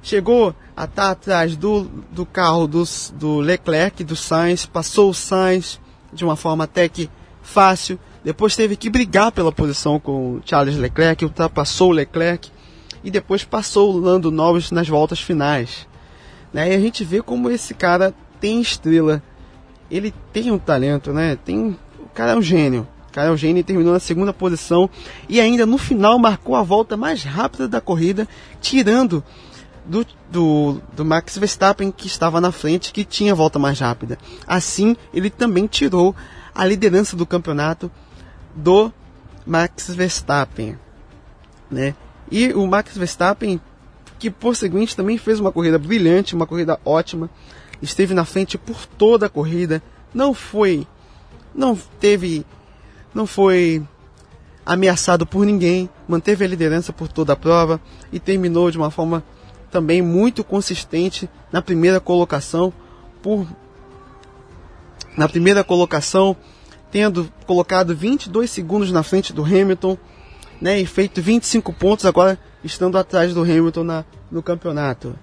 chegou 0.03 0.55
a 0.77 0.85
estar 0.85 1.11
atrás 1.11 1.57
do, 1.57 1.85
do 2.11 2.25
carro 2.25 2.67
do, 2.67 2.85
do 3.15 3.39
Leclerc, 3.39 4.03
do 4.05 4.17
Sainz, 4.17 4.67
passou 4.67 5.11
o 5.11 5.15
Sainz 5.15 5.81
de 6.13 6.25
uma 6.25 6.37
forma 6.37 6.65
até 6.65 6.89
que 6.89 7.11
fácil, 7.43 7.99
depois 8.25 8.57
teve 8.57 8.75
que 8.75 8.89
brigar 8.89 9.31
pela 9.33 9.53
posição 9.53 10.01
com 10.01 10.41
Charles 10.45 10.77
Leclerc, 10.77 11.25
ultrapassou 11.25 11.91
o 11.91 11.93
Leclerc 11.95 12.51
e 13.05 13.11
depois 13.11 13.45
passou 13.45 13.95
o 13.95 13.99
Lando 13.99 14.31
Norris 14.31 14.71
nas 14.71 14.89
voltas 14.89 15.21
finais. 15.21 15.87
Né? 16.53 16.73
E 16.73 16.75
a 16.75 16.81
gente 16.81 17.05
vê 17.05 17.21
como 17.21 17.51
esse 17.51 17.75
cara 17.75 18.15
tem 18.41 18.61
estrela, 18.61 19.23
ele 19.91 20.15
tem 20.33 20.51
um 20.51 20.59
talento, 20.59 21.13
né? 21.13 21.37
Tem, 21.37 21.77
o 21.99 22.09
cara 22.15 22.33
é 22.33 22.37
um 22.37 22.43
gênio. 22.43 22.89
O 23.15 23.21
cara 23.23 23.29
é 23.29 23.31
um 23.31 23.37
gênio 23.37 23.61
e 23.61 23.63
terminou 23.63 23.93
na 23.93 24.01
segunda 24.01 24.33
posição 24.33 24.91
e 25.29 25.41
ainda 25.41 25.65
no 25.65 25.79
final 25.79 26.19
marcou 26.19 26.57
a 26.57 26.65
volta 26.65 26.97
mais 26.97 27.23
rápida 27.23 27.69
da 27.69 27.81
corrida, 27.81 28.27
tirando 28.61 29.23
do, 29.87 30.05
do, 30.29 30.81
do 30.97 31.05
Max 31.05 31.39
Verstappen 31.39 31.93
que 31.93 32.09
estava 32.09 32.41
na 32.41 32.51
frente, 32.51 32.93
que 32.93 33.05
tinha 33.05 33.31
a 33.31 33.37
volta 33.37 33.57
mais 33.57 33.79
rápida. 33.79 34.19
Assim, 34.49 34.97
ele 35.13 35.31
também 35.31 35.69
tirou 35.69 36.13
a 36.53 36.67
liderança 36.67 37.17
do 37.17 37.25
campeonato 37.25 37.89
do 38.53 38.93
Max 39.47 39.95
Verstappen, 39.95 40.77
né? 41.71 41.95
E 42.29 42.53
o 42.53 42.67
Max 42.67 42.99
Verstappen, 42.99 43.61
que 44.19 44.29
por 44.29 44.57
seguinte 44.57 44.97
também 44.97 45.19
fez 45.19 45.39
uma 45.39 45.53
corrida 45.53 45.79
brilhante, 45.79 46.35
uma 46.35 46.49
corrida 46.49 46.81
ótima, 46.85 47.31
esteve 47.81 48.13
na 48.13 48.25
frente 48.25 48.59
por 48.59 48.87
toda 48.87 49.27
a 49.27 49.31
corrida, 49.31 49.81
não 50.13 50.35
foi, 50.35 50.85
não 51.55 51.79
teve, 52.01 52.45
não 53.15 53.27
foi 53.27 53.83
ameaçado 54.67 55.27
por 55.27 55.45
ninguém, 55.45 55.89
manteve 56.09 56.45
a 56.45 56.49
liderança 56.49 56.93
por 56.93 57.09
toda 57.09 57.35
a 57.35 57.37
prova 57.37 57.81
e 58.13 58.19
terminou 58.19 58.71
de 58.71 58.79
uma 58.79 58.91
forma 58.91 59.23
também 59.71 60.01
muito 60.01 60.43
consistente 60.43 61.29
na 61.53 61.61
primeira 61.61 62.01
colocação, 62.01 62.73
por 63.23 63.47
na 65.17 65.29
primeira 65.29 65.63
colocação, 65.63 66.37
tendo 66.91 67.31
colocado 67.47 67.95
22 67.95 68.51
segundos 68.51 68.91
na 68.91 69.03
frente 69.03 69.33
do 69.33 69.45
Hamilton, 69.45 69.97
né, 70.61 70.81
e 70.81 70.87
feito 70.87 71.21
25 71.21 71.73
pontos 71.73 72.07
agora 72.07 72.39
estando 72.63 72.97
atrás 72.97 73.35
do 73.35 73.43
Hamilton 73.43 73.85
na, 73.85 74.05
no 74.31 74.43
campeonato. 74.43 75.15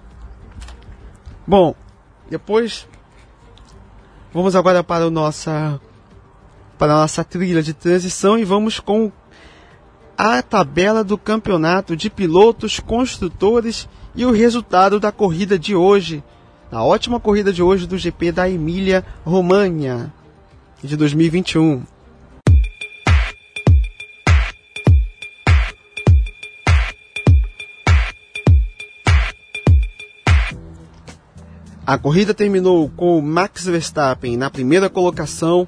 Bom, 1.46 1.74
depois 2.30 2.86
vamos 4.32 4.54
agora 4.54 4.84
para 4.84 5.06
o 5.06 5.10
nossa 5.10 5.80
para 6.82 6.94
a 6.94 7.02
nossa 7.02 7.22
trilha 7.22 7.62
de 7.62 7.72
transição 7.72 8.36
e 8.36 8.44
vamos 8.44 8.80
com 8.80 9.12
a 10.18 10.42
tabela 10.42 11.04
do 11.04 11.16
campeonato 11.16 11.96
de 11.96 12.10
pilotos, 12.10 12.80
construtores 12.80 13.88
e 14.16 14.24
o 14.26 14.32
resultado 14.32 14.98
da 14.98 15.12
corrida 15.12 15.56
de 15.56 15.76
hoje, 15.76 16.24
na 16.72 16.82
ótima 16.82 17.20
corrida 17.20 17.52
de 17.52 17.62
hoje 17.62 17.86
do 17.86 17.96
GP 17.96 18.32
da 18.32 18.50
Emília 18.50 19.06
Romagna 19.24 20.12
de 20.82 20.96
2021. 20.96 21.84
A 31.86 31.96
corrida 31.96 32.34
terminou 32.34 32.90
com 32.96 33.20
Max 33.20 33.66
Verstappen 33.66 34.36
na 34.36 34.50
primeira 34.50 34.90
colocação, 34.90 35.64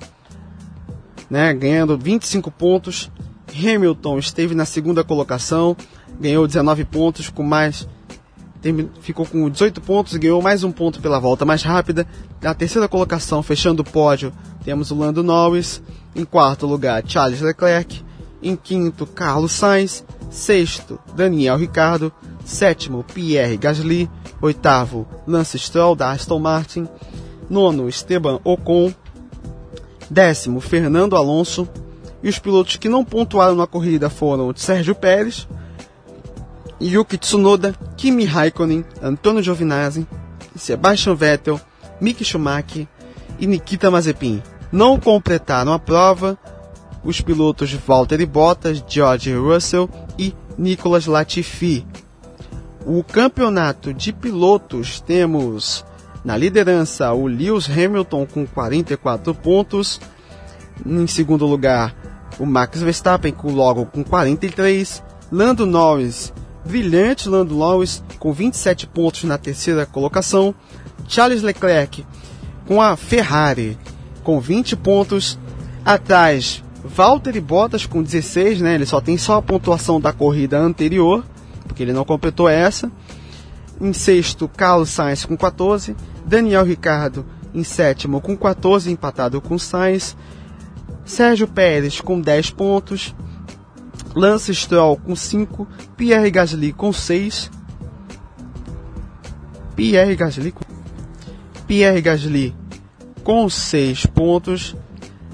né, 1.31 1.53
ganhando 1.55 1.99
25 1.99 2.51
pontos. 2.51 3.11
Hamilton 3.53 4.19
esteve 4.19 4.55
na 4.55 4.65
segunda 4.65 5.05
colocação, 5.05 5.77
ganhou 6.19 6.47
19 6.47 6.85
pontos 6.85 7.29
com 7.29 7.43
mais 7.43 7.87
ficou 9.01 9.27
com 9.27 9.51
18 9.51 9.81
pontos 9.83 10.15
e 10.15 10.19
ganhou 10.19 10.41
mais 10.41 10.65
um 10.65 10.73
ponto 10.73 11.01
pela 11.01 11.21
volta 11.21 11.45
mais 11.45 11.63
rápida. 11.63 12.07
Na 12.41 12.55
terceira 12.55 12.89
colocação, 12.89 13.43
fechando 13.43 13.83
o 13.83 13.85
pódio, 13.85 14.33
temos 14.65 14.91
o 14.91 14.95
Lando 14.95 15.23
Norris. 15.23 15.83
Em 16.17 16.25
quarto 16.25 16.67
lugar, 16.67 17.03
Charles 17.07 17.41
Leclerc. 17.41 18.03
Em 18.43 18.57
quinto, 18.57 19.07
Carlos 19.07 19.53
Sainz. 19.53 20.05
Sexto, 20.31 20.99
Daniel 21.15 21.59
Ricardo. 21.59 22.13
Sétimo, 22.45 23.05
Pierre 23.05 23.57
Gasly. 23.57 24.11
Oitavo, 24.41 25.07
Lance 25.27 25.59
Stroll 25.59 25.95
da 25.95 26.11
Aston 26.11 26.39
Martin. 26.39 26.89
Nono, 27.51 27.89
Esteban 27.89 28.41
Ocon. 28.45 28.93
Décimo, 30.11 30.61
Fernando 30.61 31.17
Alonso. 31.17 31.69
E 32.23 32.29
os 32.29 32.39
pilotos 32.39 32.77
que 32.77 32.89
não 32.89 33.05
pontuaram 33.05 33.55
na 33.55 33.67
corrida 33.67 34.09
foram 34.09 34.53
Sérgio 34.57 34.95
Pérez, 34.95 35.47
Yuki 36.81 37.19
Tsunoda, 37.19 37.75
Kimi 37.97 38.25
Raikkonen, 38.25 38.85
Antonio 39.03 39.43
Giovinazzi, 39.43 40.07
Sebastian 40.57 41.15
Vettel, 41.15 41.61
Mick 42.01 42.25
Schumacher 42.25 42.87
e 43.39 43.47
Nikita 43.47 43.91
Mazepin. 43.91 44.43
Não 44.73 44.99
completaram 44.99 45.73
a 45.73 45.79
prova 45.79 46.39
os 47.05 47.21
pilotos 47.21 47.73
Valtteri 47.73 48.25
Bottas, 48.25 48.83
George 48.89 49.35
Russell 49.35 49.89
e 50.19 50.35
Nicolas 50.57 51.07
Latifi. 51.07 51.87
O 52.87 53.03
campeonato 53.03 53.93
de 53.93 54.13
pilotos 54.13 55.01
temos 55.01 55.85
na 56.25 56.37
liderança 56.37 57.13
o 57.13 57.27
Lewis 57.27 57.69
Hamilton 57.69 58.27
com 58.27 58.47
44 58.47 59.35
pontos, 59.35 60.01
em 60.85 61.07
segundo 61.07 61.47
lugar 61.47 61.95
o 62.39 62.47
Max 62.47 62.81
Verstappen 62.81 63.33
com 63.33 63.53
logo 63.53 63.87
com 63.87 64.03
43, 64.03 65.03
Lando 65.31 65.67
Norris 65.67 66.33
brilhante 66.65 67.29
Lando 67.29 67.55
Norris 67.55 68.03
com 68.19 68.33
27 68.33 68.87
pontos 68.87 69.25
na 69.25 69.37
terceira 69.37 69.85
colocação, 69.85 70.55
Charles 71.07 71.43
Leclerc 71.43 72.05
com 72.67 72.81
a 72.81 72.97
Ferrari 72.97 73.79
com 74.23 74.41
20 74.41 74.77
pontos, 74.77 75.39
atrás 75.85 76.65
Valtteri 76.83 77.41
Bottas 77.41 77.87
com 77.87 78.03
16, 78.03 78.61
né? 78.61 78.75
Ele 78.75 78.87
só 78.87 79.01
tem 79.01 79.17
só 79.17 79.37
a 79.37 79.43
pontuação 79.43 80.01
da 80.01 80.13
corrida 80.13 80.59
anterior, 80.59 81.25
porque 81.67 81.83
ele 81.83 81.93
não 81.93 82.05
completou 82.05 82.49
essa. 82.49 82.91
Em 83.81 83.93
sexto, 83.93 84.49
Carlos 84.49 84.91
Sainz 84.91 85.25
com 85.25 85.37
14, 85.37 85.97
Daniel 86.25 86.65
Ricardo 86.65 87.25
em 87.55 87.63
sétimo 87.63 88.21
com 88.21 88.37
14, 88.37 88.91
empatado 88.91 89.41
com 89.41 89.59
Sainz. 89.59 90.17
Sérgio 91.05 91.47
Pérez 91.47 92.01
com 92.01 92.19
10 92.19 92.51
pontos, 92.51 93.15
Lance 94.15 94.55
Stroll 94.55 94.97
com 94.97 95.15
5, 95.15 95.69
Pierre 95.97 96.31
Gasly 96.31 96.73
com 96.73 96.93
6, 96.93 97.51
Pierre 99.77 100.17
Gasly 100.17 100.51
com, 100.51 100.65
Pierre 101.67 102.01
Gasly 102.01 102.57
com 103.23 103.49
6 103.49 104.07
pontos. 104.07 104.75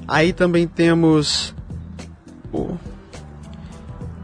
Aí 0.08 0.32
também 0.32 0.66
temos 0.66 1.54
o 2.52 2.76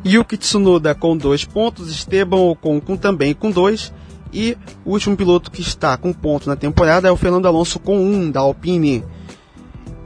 Yuki 0.05 0.37
Tsunoda 0.37 0.97
com 0.97 1.17
2 1.17 1.45
pontos, 1.45 1.89
Esteban 1.91 2.41
Ocon 2.41 2.81
com, 2.81 2.97
também 2.97 3.35
com 3.35 3.53
2 3.53 3.93
E 4.33 4.57
o 4.85 4.91
último 4.93 5.17
piloto 5.17 5.51
que 5.51 5.61
está 5.61 5.97
com 5.97 6.13
ponto 6.13 6.49
na 6.49 6.57
temporada 6.57 7.09
é 7.09 7.11
o 7.11 7.17
Fernando 7.17 7.47
Alonso 7.47 7.79
com 7.79 7.99
um 7.99 8.31
da 8.31 8.41
Alpine. 8.41 9.05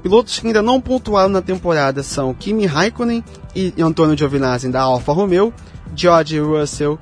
Pilotos 0.02 0.38
que 0.38 0.46
ainda 0.46 0.62
não 0.62 0.80
pontuaram 0.80 1.28
na 1.28 1.42
temporada 1.42 2.02
são 2.02 2.32
Kimi 2.32 2.64
Raikkonen 2.64 3.22
e 3.54 3.74
Antonio 3.82 4.16
Giovinazzi 4.16 4.68
da 4.68 4.80
Alfa 4.80 5.12
Romeo, 5.12 5.52
George 5.94 6.38
Russell 6.38 6.98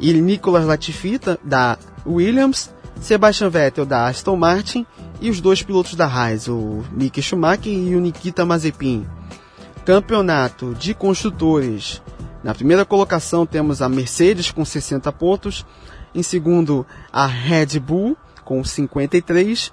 e 0.00 0.12
Nicolas 0.14 0.66
Latifi 0.66 1.20
da 1.44 1.78
Williams, 2.04 2.70
Sebastian 3.00 3.48
Vettel 3.48 3.86
da 3.86 4.06
Aston 4.06 4.36
Martin 4.36 4.84
e 5.20 5.30
os 5.30 5.40
dois 5.40 5.62
pilotos 5.62 5.94
da 5.94 6.06
Haas, 6.06 6.48
o 6.48 6.82
Mick 6.90 7.22
Schumacher 7.22 7.72
e 7.72 7.94
o 7.94 8.00
Nikita 8.00 8.44
Mazepin. 8.44 9.06
Campeonato 9.84 10.74
de 10.74 10.94
construtores. 10.94 12.02
Na 12.42 12.54
primeira 12.54 12.84
colocação 12.84 13.46
temos 13.46 13.80
a 13.80 13.88
Mercedes 13.88 14.50
com 14.50 14.64
60 14.64 15.10
pontos, 15.12 15.64
em 16.14 16.22
segundo 16.22 16.84
a 17.12 17.26
Red 17.26 17.78
Bull 17.78 18.16
com 18.44 18.64
53, 18.64 19.72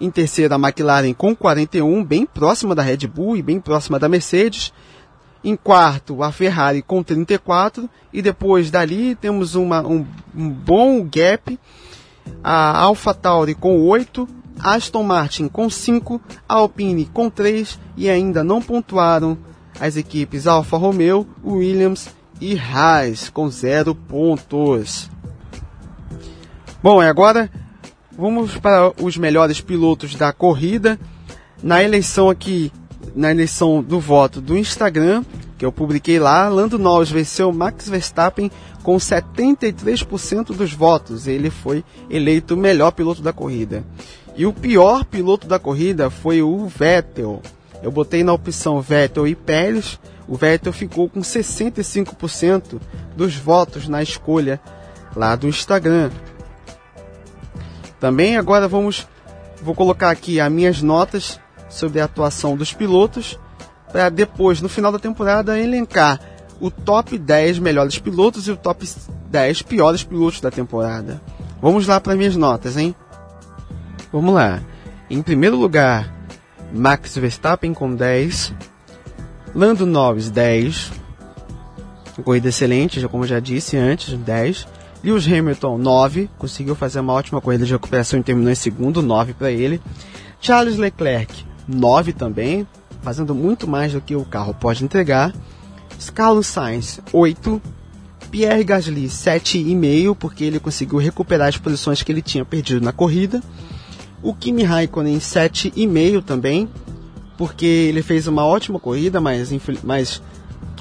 em 0.00 0.10
terceiro 0.10 0.52
a 0.52 0.58
McLaren 0.58 1.14
com 1.14 1.34
41, 1.34 2.04
bem 2.04 2.26
próxima 2.26 2.74
da 2.74 2.82
Red 2.82 3.06
Bull 3.06 3.36
e 3.36 3.42
bem 3.42 3.60
próxima 3.60 3.98
da 4.00 4.08
Mercedes. 4.08 4.72
Em 5.44 5.56
quarto, 5.56 6.22
a 6.22 6.30
Ferrari 6.30 6.82
com 6.82 7.02
34. 7.02 7.88
E 8.12 8.22
depois 8.22 8.70
dali 8.70 9.14
temos 9.14 9.54
uma, 9.54 9.80
um, 9.86 10.06
um 10.34 10.48
bom 10.48 11.04
gap. 11.04 11.58
A 12.42 12.78
AlphaTauri 12.78 13.54
com 13.54 13.80
8. 13.80 14.28
Aston 14.60 15.02
Martin 15.02 15.48
com 15.48 15.68
5. 15.68 16.20
A 16.48 16.54
Alpine 16.54 17.06
com 17.06 17.28
3. 17.28 17.78
E 17.96 18.08
ainda 18.08 18.44
não 18.44 18.62
pontuaram 18.62 19.36
as 19.82 19.96
equipes 19.96 20.46
Alfa 20.46 20.78
Romeo, 20.78 21.26
Williams 21.44 22.08
e 22.40 22.58
Haas 22.58 23.28
com 23.28 23.50
0 23.50 23.94
pontos. 23.94 25.10
Bom, 26.82 27.02
e 27.02 27.06
agora 27.06 27.50
Vamos 28.16 28.58
para 28.58 28.92
os 29.02 29.16
melhores 29.16 29.60
pilotos 29.60 30.14
da 30.14 30.32
corrida. 30.32 30.98
Na 31.62 31.82
eleição 31.82 32.28
aqui, 32.28 32.70
na 33.16 33.30
eleição 33.30 33.82
do 33.82 33.98
voto 33.98 34.38
do 34.38 34.56
Instagram, 34.56 35.24
que 35.56 35.64
eu 35.64 35.72
publiquei 35.72 36.18
lá, 36.18 36.46
Lando 36.48 36.78
Norris 36.78 37.10
venceu 37.10 37.50
Max 37.52 37.88
Verstappen 37.88 38.50
com 38.82 38.96
73% 38.96 40.54
dos 40.54 40.74
votos. 40.74 41.26
Ele 41.26 41.48
foi 41.48 41.82
eleito 42.10 42.52
o 42.54 42.56
melhor 42.56 42.90
piloto 42.90 43.22
da 43.22 43.32
corrida. 43.32 43.82
E 44.36 44.44
o 44.44 44.52
pior 44.52 45.04
piloto 45.06 45.46
da 45.46 45.58
corrida 45.58 46.10
foi 46.10 46.42
o 46.42 46.66
Vettel. 46.66 47.40
Eu 47.82 47.90
botei 47.90 48.22
na 48.22 48.32
opção 48.32 48.80
Vettel 48.80 49.26
e 49.26 49.34
Pérez. 49.34 49.98
O 50.28 50.36
Vettel 50.36 50.72
ficou 50.72 51.08
com 51.08 51.20
65% 51.20 52.80
dos 53.16 53.34
votos 53.34 53.88
na 53.88 54.02
escolha 54.02 54.60
lá 55.16 55.34
do 55.34 55.48
Instagram. 55.48 56.10
Também 57.98 58.36
agora 58.36 58.66
vamos 58.68 59.06
vou 59.62 59.74
colocar 59.74 60.10
aqui 60.10 60.40
as 60.40 60.50
minhas 60.50 60.82
notas 60.82 61.38
sobre 61.68 62.00
a 62.00 62.04
atuação 62.04 62.56
dos 62.56 62.72
pilotos 62.72 63.38
para 63.92 64.08
depois 64.08 64.60
no 64.60 64.68
final 64.68 64.90
da 64.90 64.98
temporada 64.98 65.58
elencar 65.58 66.20
o 66.60 66.70
top 66.70 67.18
10 67.18 67.58
melhores 67.58 67.98
pilotos 67.98 68.46
e 68.48 68.52
o 68.52 68.56
top 68.56 68.88
10 69.30 69.62
piores 69.62 70.02
pilotos 70.04 70.40
da 70.40 70.50
temporada. 70.50 71.20
Vamos 71.60 71.86
lá 71.86 72.00
para 72.00 72.16
minhas 72.16 72.36
notas, 72.36 72.76
hein? 72.76 72.94
Vamos 74.12 74.34
lá. 74.34 74.60
Em 75.10 75.22
primeiro 75.22 75.56
lugar, 75.56 76.12
Max 76.72 77.16
Verstappen 77.16 77.74
com 77.74 77.94
10, 77.94 78.54
Lando 79.54 79.84
Norris 79.84 80.30
10, 80.30 80.92
corrida 82.24 82.48
excelente, 82.48 83.06
como 83.08 83.26
já 83.26 83.40
disse 83.40 83.76
antes, 83.76 84.16
10. 84.16 84.66
Lewis 85.04 85.26
Hamilton, 85.26 85.78
9, 85.78 86.30
conseguiu 86.38 86.74
fazer 86.76 87.00
uma 87.00 87.12
ótima 87.12 87.40
corrida 87.40 87.66
de 87.66 87.72
recuperação 87.72 88.20
e 88.20 88.22
terminou 88.22 88.52
em 88.52 88.54
segundo, 88.54 89.02
9 89.02 89.34
para 89.34 89.50
ele. 89.50 89.80
Charles 90.40 90.76
Leclerc, 90.76 91.44
9 91.66 92.12
também, 92.12 92.66
fazendo 93.02 93.34
muito 93.34 93.68
mais 93.68 93.92
do 93.92 94.00
que 94.00 94.14
o 94.14 94.24
carro 94.24 94.54
pode 94.54 94.84
entregar. 94.84 95.34
Carlos 96.14 96.46
Sainz, 96.46 97.00
8. 97.12 97.60
Pierre 98.30 98.64
Gasly, 98.64 99.06
7,5, 99.06 100.16
porque 100.16 100.44
ele 100.44 100.58
conseguiu 100.58 100.98
recuperar 100.98 101.48
as 101.48 101.58
posições 101.58 102.02
que 102.02 102.10
ele 102.10 102.22
tinha 102.22 102.44
perdido 102.44 102.80
na 102.80 102.92
corrida. 102.92 103.42
O 104.22 104.32
Kimi 104.34 104.62
Raikkonen, 104.62 105.18
7,5 105.18 106.22
também, 106.22 106.68
porque 107.36 107.66
ele 107.66 108.02
fez 108.02 108.26
uma 108.26 108.44
ótima 108.44 108.78
corrida, 108.78 109.20
mas, 109.20 109.52
mas 109.82 110.22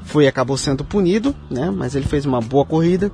foi 0.03 0.27
acabou 0.27 0.57
sendo 0.57 0.83
punido, 0.83 1.35
né? 1.49 1.71
Mas 1.71 1.95
ele 1.95 2.05
fez 2.05 2.25
uma 2.25 2.39
boa 2.39 2.65
corrida. 2.65 3.11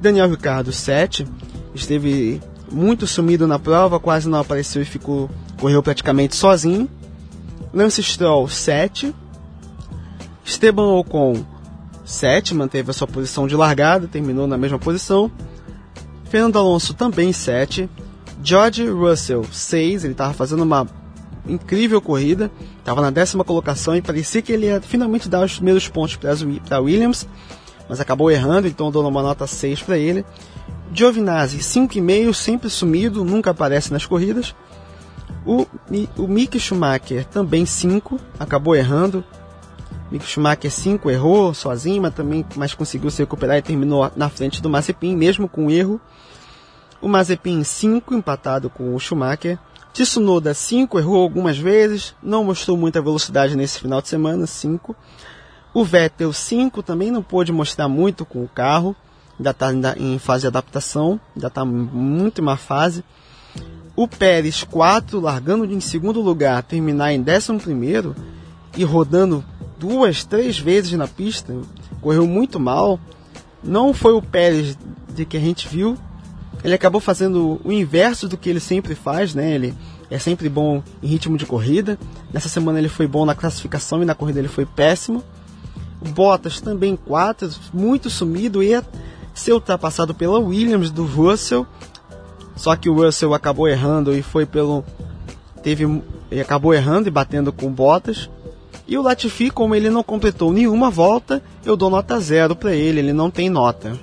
Daniel 0.00 0.30
Ricardo 0.30 0.72
7 0.72 1.26
esteve 1.74 2.40
muito 2.70 3.06
sumido 3.06 3.46
na 3.46 3.58
prova, 3.58 3.98
quase 3.98 4.28
não 4.28 4.38
apareceu 4.38 4.82
e 4.82 4.84
ficou 4.84 5.30
correu 5.58 5.82
praticamente 5.82 6.36
sozinho. 6.36 6.88
Lance 7.72 8.02
Stroll 8.02 8.48
7. 8.48 9.14
Esteban 10.44 10.86
Ocon 10.94 11.44
7, 12.04 12.54
manteve 12.54 12.90
a 12.90 12.94
sua 12.94 13.08
posição 13.08 13.48
de 13.48 13.56
largada, 13.56 14.06
terminou 14.06 14.46
na 14.46 14.56
mesma 14.56 14.78
posição. 14.78 15.30
Fernando 16.30 16.58
Alonso 16.58 16.94
também 16.94 17.32
7. 17.32 17.90
George 18.42 18.88
Russell 18.88 19.44
6, 19.50 20.04
ele 20.04 20.12
estava 20.12 20.32
fazendo 20.32 20.62
uma 20.62 20.86
incrível 21.48 22.00
corrida, 22.00 22.50
estava 22.78 23.00
na 23.00 23.10
décima 23.10 23.44
colocação 23.44 23.96
e 23.96 24.02
parecia 24.02 24.42
que 24.42 24.52
ele 24.52 24.66
ia 24.66 24.80
finalmente 24.80 25.28
dar 25.28 25.44
os 25.44 25.54
primeiros 25.54 25.88
pontos 25.88 26.16
para 26.16 26.80
Williams 26.80 27.26
mas 27.88 28.00
acabou 28.00 28.30
errando, 28.30 28.66
então 28.66 28.90
dou 28.90 29.06
uma 29.06 29.22
nota 29.22 29.46
6 29.46 29.82
para 29.82 29.96
ele. 29.96 30.24
Giovinazzi, 30.92 31.58
5,5, 31.58 32.32
sempre 32.34 32.70
sumido, 32.70 33.24
nunca 33.24 33.50
aparece 33.50 33.92
nas 33.92 34.06
corridas. 34.06 34.54
O, 35.44 35.66
o 36.16 36.26
Mick 36.26 36.58
Schumacher, 36.58 37.24
também 37.26 37.64
5, 37.64 38.18
acabou 38.38 38.74
errando. 38.74 39.24
Mick 40.10 40.24
Schumacher 40.24 40.70
5 40.70 41.10
errou 41.10 41.54
sozinho, 41.54 42.02
mas 42.02 42.14
também 42.14 42.44
mas 42.56 42.74
conseguiu 42.74 43.10
se 43.10 43.22
recuperar 43.22 43.56
e 43.56 43.62
terminou 43.62 44.10
na 44.16 44.28
frente 44.28 44.62
do 44.62 44.70
Mazepin, 44.70 45.16
mesmo 45.16 45.48
com 45.48 45.70
erro. 45.70 46.00
O 47.00 47.08
Mazepin 47.08 47.62
5, 47.62 48.14
empatado 48.14 48.70
com 48.70 48.94
o 48.94 48.98
Schumacher. 48.98 49.58
Tsunoda 49.92 50.52
5, 50.52 50.98
errou 50.98 51.22
algumas 51.22 51.56
vezes, 51.56 52.14
não 52.22 52.44
mostrou 52.44 52.76
muita 52.76 53.00
velocidade 53.00 53.56
nesse 53.56 53.78
final 53.78 54.02
de 54.02 54.08
semana, 54.08 54.46
5. 54.46 54.94
O 55.72 55.84
Vettel 55.84 56.32
5 56.32 56.82
também 56.82 57.10
não 57.10 57.22
pôde 57.22 57.50
mostrar 57.52 57.88
muito 57.88 58.24
com 58.24 58.44
o 58.44 58.48
carro, 58.48 58.94
ainda 59.38 59.50
está 59.50 59.72
em 59.98 60.18
fase 60.18 60.42
de 60.42 60.46
adaptação, 60.48 61.20
ainda 61.34 61.48
está 61.48 61.64
muito 61.64 62.40
em 62.40 62.44
má 62.44 62.56
fase. 62.56 63.04
O 63.94 64.06
Pérez 64.06 64.64
4, 64.64 65.18
largando 65.20 65.64
em 65.64 65.80
segundo 65.80 66.20
lugar, 66.20 66.62
terminar 66.62 67.14
em 67.14 67.22
décimo 67.22 67.58
primeiro 67.58 68.14
e 68.76 68.84
rodando 68.84 69.42
duas, 69.78 70.24
três 70.24 70.58
vezes 70.58 70.92
na 70.92 71.08
pista, 71.08 71.54
correu 72.02 72.26
muito 72.26 72.60
mal. 72.60 73.00
Não 73.62 73.94
foi 73.94 74.12
o 74.12 74.20
Pérez 74.20 74.76
de 75.08 75.24
que 75.24 75.38
a 75.38 75.40
gente 75.40 75.66
viu. 75.66 75.96
Ele 76.64 76.74
acabou 76.74 77.00
fazendo 77.00 77.60
o 77.64 77.70
inverso 77.70 78.28
do 78.28 78.36
que 78.36 78.48
ele 78.48 78.60
sempre 78.60 78.94
faz, 78.94 79.34
né? 79.34 79.52
Ele 79.52 79.74
é 80.10 80.18
sempre 80.18 80.48
bom 80.48 80.82
em 81.02 81.06
ritmo 81.06 81.36
de 81.36 81.46
corrida. 81.46 81.98
Nessa 82.32 82.48
semana 82.48 82.78
ele 82.78 82.88
foi 82.88 83.06
bom 83.06 83.24
na 83.24 83.34
classificação 83.34 84.02
e 84.02 84.06
na 84.06 84.14
corrida 84.14 84.38
ele 84.38 84.48
foi 84.48 84.66
péssimo. 84.66 85.22
Bottas 86.10 86.60
também 86.60 86.96
4, 86.96 87.50
muito 87.72 88.10
sumido, 88.10 88.62
ia 88.62 88.84
ser 89.34 89.52
ultrapassado 89.52 90.14
pela 90.14 90.38
Williams 90.38 90.90
do 90.90 91.04
Russell. 91.04 91.66
Só 92.56 92.74
que 92.74 92.88
o 92.88 92.94
Russell 92.94 93.34
acabou 93.34 93.68
errando 93.68 94.16
e 94.16 94.22
foi 94.22 94.46
pelo. 94.46 94.84
Teve. 95.62 96.02
E 96.30 96.40
acabou 96.40 96.74
errando 96.74 97.08
e 97.08 97.10
batendo 97.10 97.52
com 97.52 97.70
Bottas. 97.70 98.28
E 98.88 98.96
o 98.96 99.02
Latifi, 99.02 99.50
como 99.50 99.74
ele 99.74 99.90
não 99.90 100.02
completou 100.02 100.52
nenhuma 100.52 100.90
volta, 100.90 101.42
eu 101.64 101.76
dou 101.76 101.90
nota 101.90 102.18
zero 102.20 102.54
para 102.54 102.74
ele, 102.74 103.00
ele 103.00 103.12
não 103.12 103.30
tem 103.30 103.50
nota. 103.50 103.98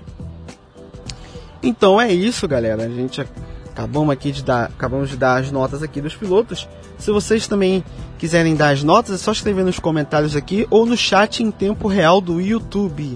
Então 1.63 1.99
é 1.99 2.11
isso, 2.11 2.45
galera. 2.45 2.83
A 2.83 2.89
gente 2.89 3.25
acabamos 3.71 4.13
aqui 4.13 4.31
de 4.31 4.43
dar, 4.43 4.65
acabamos 4.65 5.09
de 5.09 5.15
dar 5.15 5.39
as 5.39 5.49
notas 5.49 5.81
aqui 5.81 6.01
dos 6.01 6.15
pilotos. 6.15 6.67
Se 6.97 7.09
vocês 7.09 7.47
também 7.47 7.83
quiserem 8.19 8.55
dar 8.55 8.69
as 8.69 8.83
notas, 8.83 9.15
é 9.15 9.17
só 9.17 9.31
escrever 9.31 9.63
nos 9.63 9.79
comentários 9.79 10.35
aqui 10.35 10.67
ou 10.69 10.85
no 10.85 10.97
chat 10.97 11.41
em 11.41 11.49
tempo 11.49 11.87
real 11.87 12.19
do 12.19 12.39
YouTube. 12.39 13.15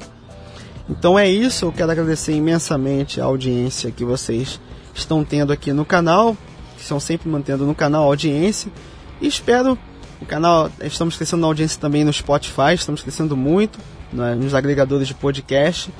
Então 0.89 1.19
é 1.19 1.29
isso, 1.29 1.65
eu 1.65 1.71
quero 1.71 1.91
agradecer 1.91 2.33
imensamente 2.33 3.19
a 3.19 3.25
audiência 3.25 3.91
que 3.91 4.05
vocês 4.05 4.59
estão 4.95 5.23
tendo 5.23 5.51
aqui 5.51 5.73
no 5.73 5.83
canal, 5.83 6.35
que 6.77 6.81
estão 6.81 6.99
sempre 6.99 7.29
mantendo 7.29 7.65
no 7.65 7.75
canal 7.75 8.03
a 8.03 8.05
audiência. 8.05 8.71
E 9.19 9.27
espero 9.27 9.77
o 10.21 10.25
canal, 10.25 10.71
estamos 10.81 11.17
crescendo 11.17 11.41
na 11.41 11.47
audiência 11.47 11.79
também 11.79 12.05
no 12.05 12.13
Spotify, 12.13 12.73
estamos 12.73 13.01
crescendo 13.01 13.35
muito 13.35 13.77
né, 14.13 14.33
nos 14.33 14.55
agregadores 14.55 15.07
de 15.07 15.13
podcast. 15.13 15.91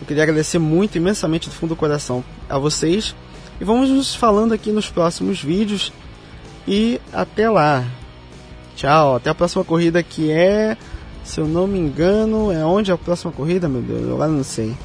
Eu 0.00 0.06
queria 0.06 0.22
agradecer 0.22 0.58
muito, 0.58 0.96
imensamente 0.96 1.48
do 1.48 1.54
fundo 1.54 1.70
do 1.70 1.76
coração 1.76 2.24
a 2.48 2.58
vocês. 2.58 3.14
E 3.60 3.64
vamos 3.64 3.90
nos 3.90 4.14
falando 4.14 4.52
aqui 4.52 4.70
nos 4.70 4.88
próximos 4.88 5.42
vídeos. 5.42 5.92
E 6.66 7.00
até 7.12 7.48
lá. 7.50 7.84
Tchau, 8.76 9.16
até 9.16 9.30
a 9.30 9.34
próxima 9.34 9.64
corrida 9.64 10.02
que 10.02 10.30
é, 10.30 10.76
se 11.24 11.40
eu 11.40 11.46
não 11.46 11.66
me 11.66 11.78
engano, 11.78 12.52
é 12.52 12.64
onde 12.64 12.90
é 12.92 12.94
a 12.94 12.98
próxima 12.98 13.32
corrida, 13.32 13.68
meu 13.68 13.82
Deus, 13.82 14.04
agora 14.04 14.30
não 14.30 14.44
sei. 14.44 14.76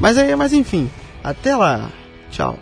Mas 0.00 0.16
é, 0.16 0.34
mas 0.34 0.52
enfim, 0.52 0.90
Até 1.22 1.54
lá. 1.54 1.90
Tchau. 2.30 2.58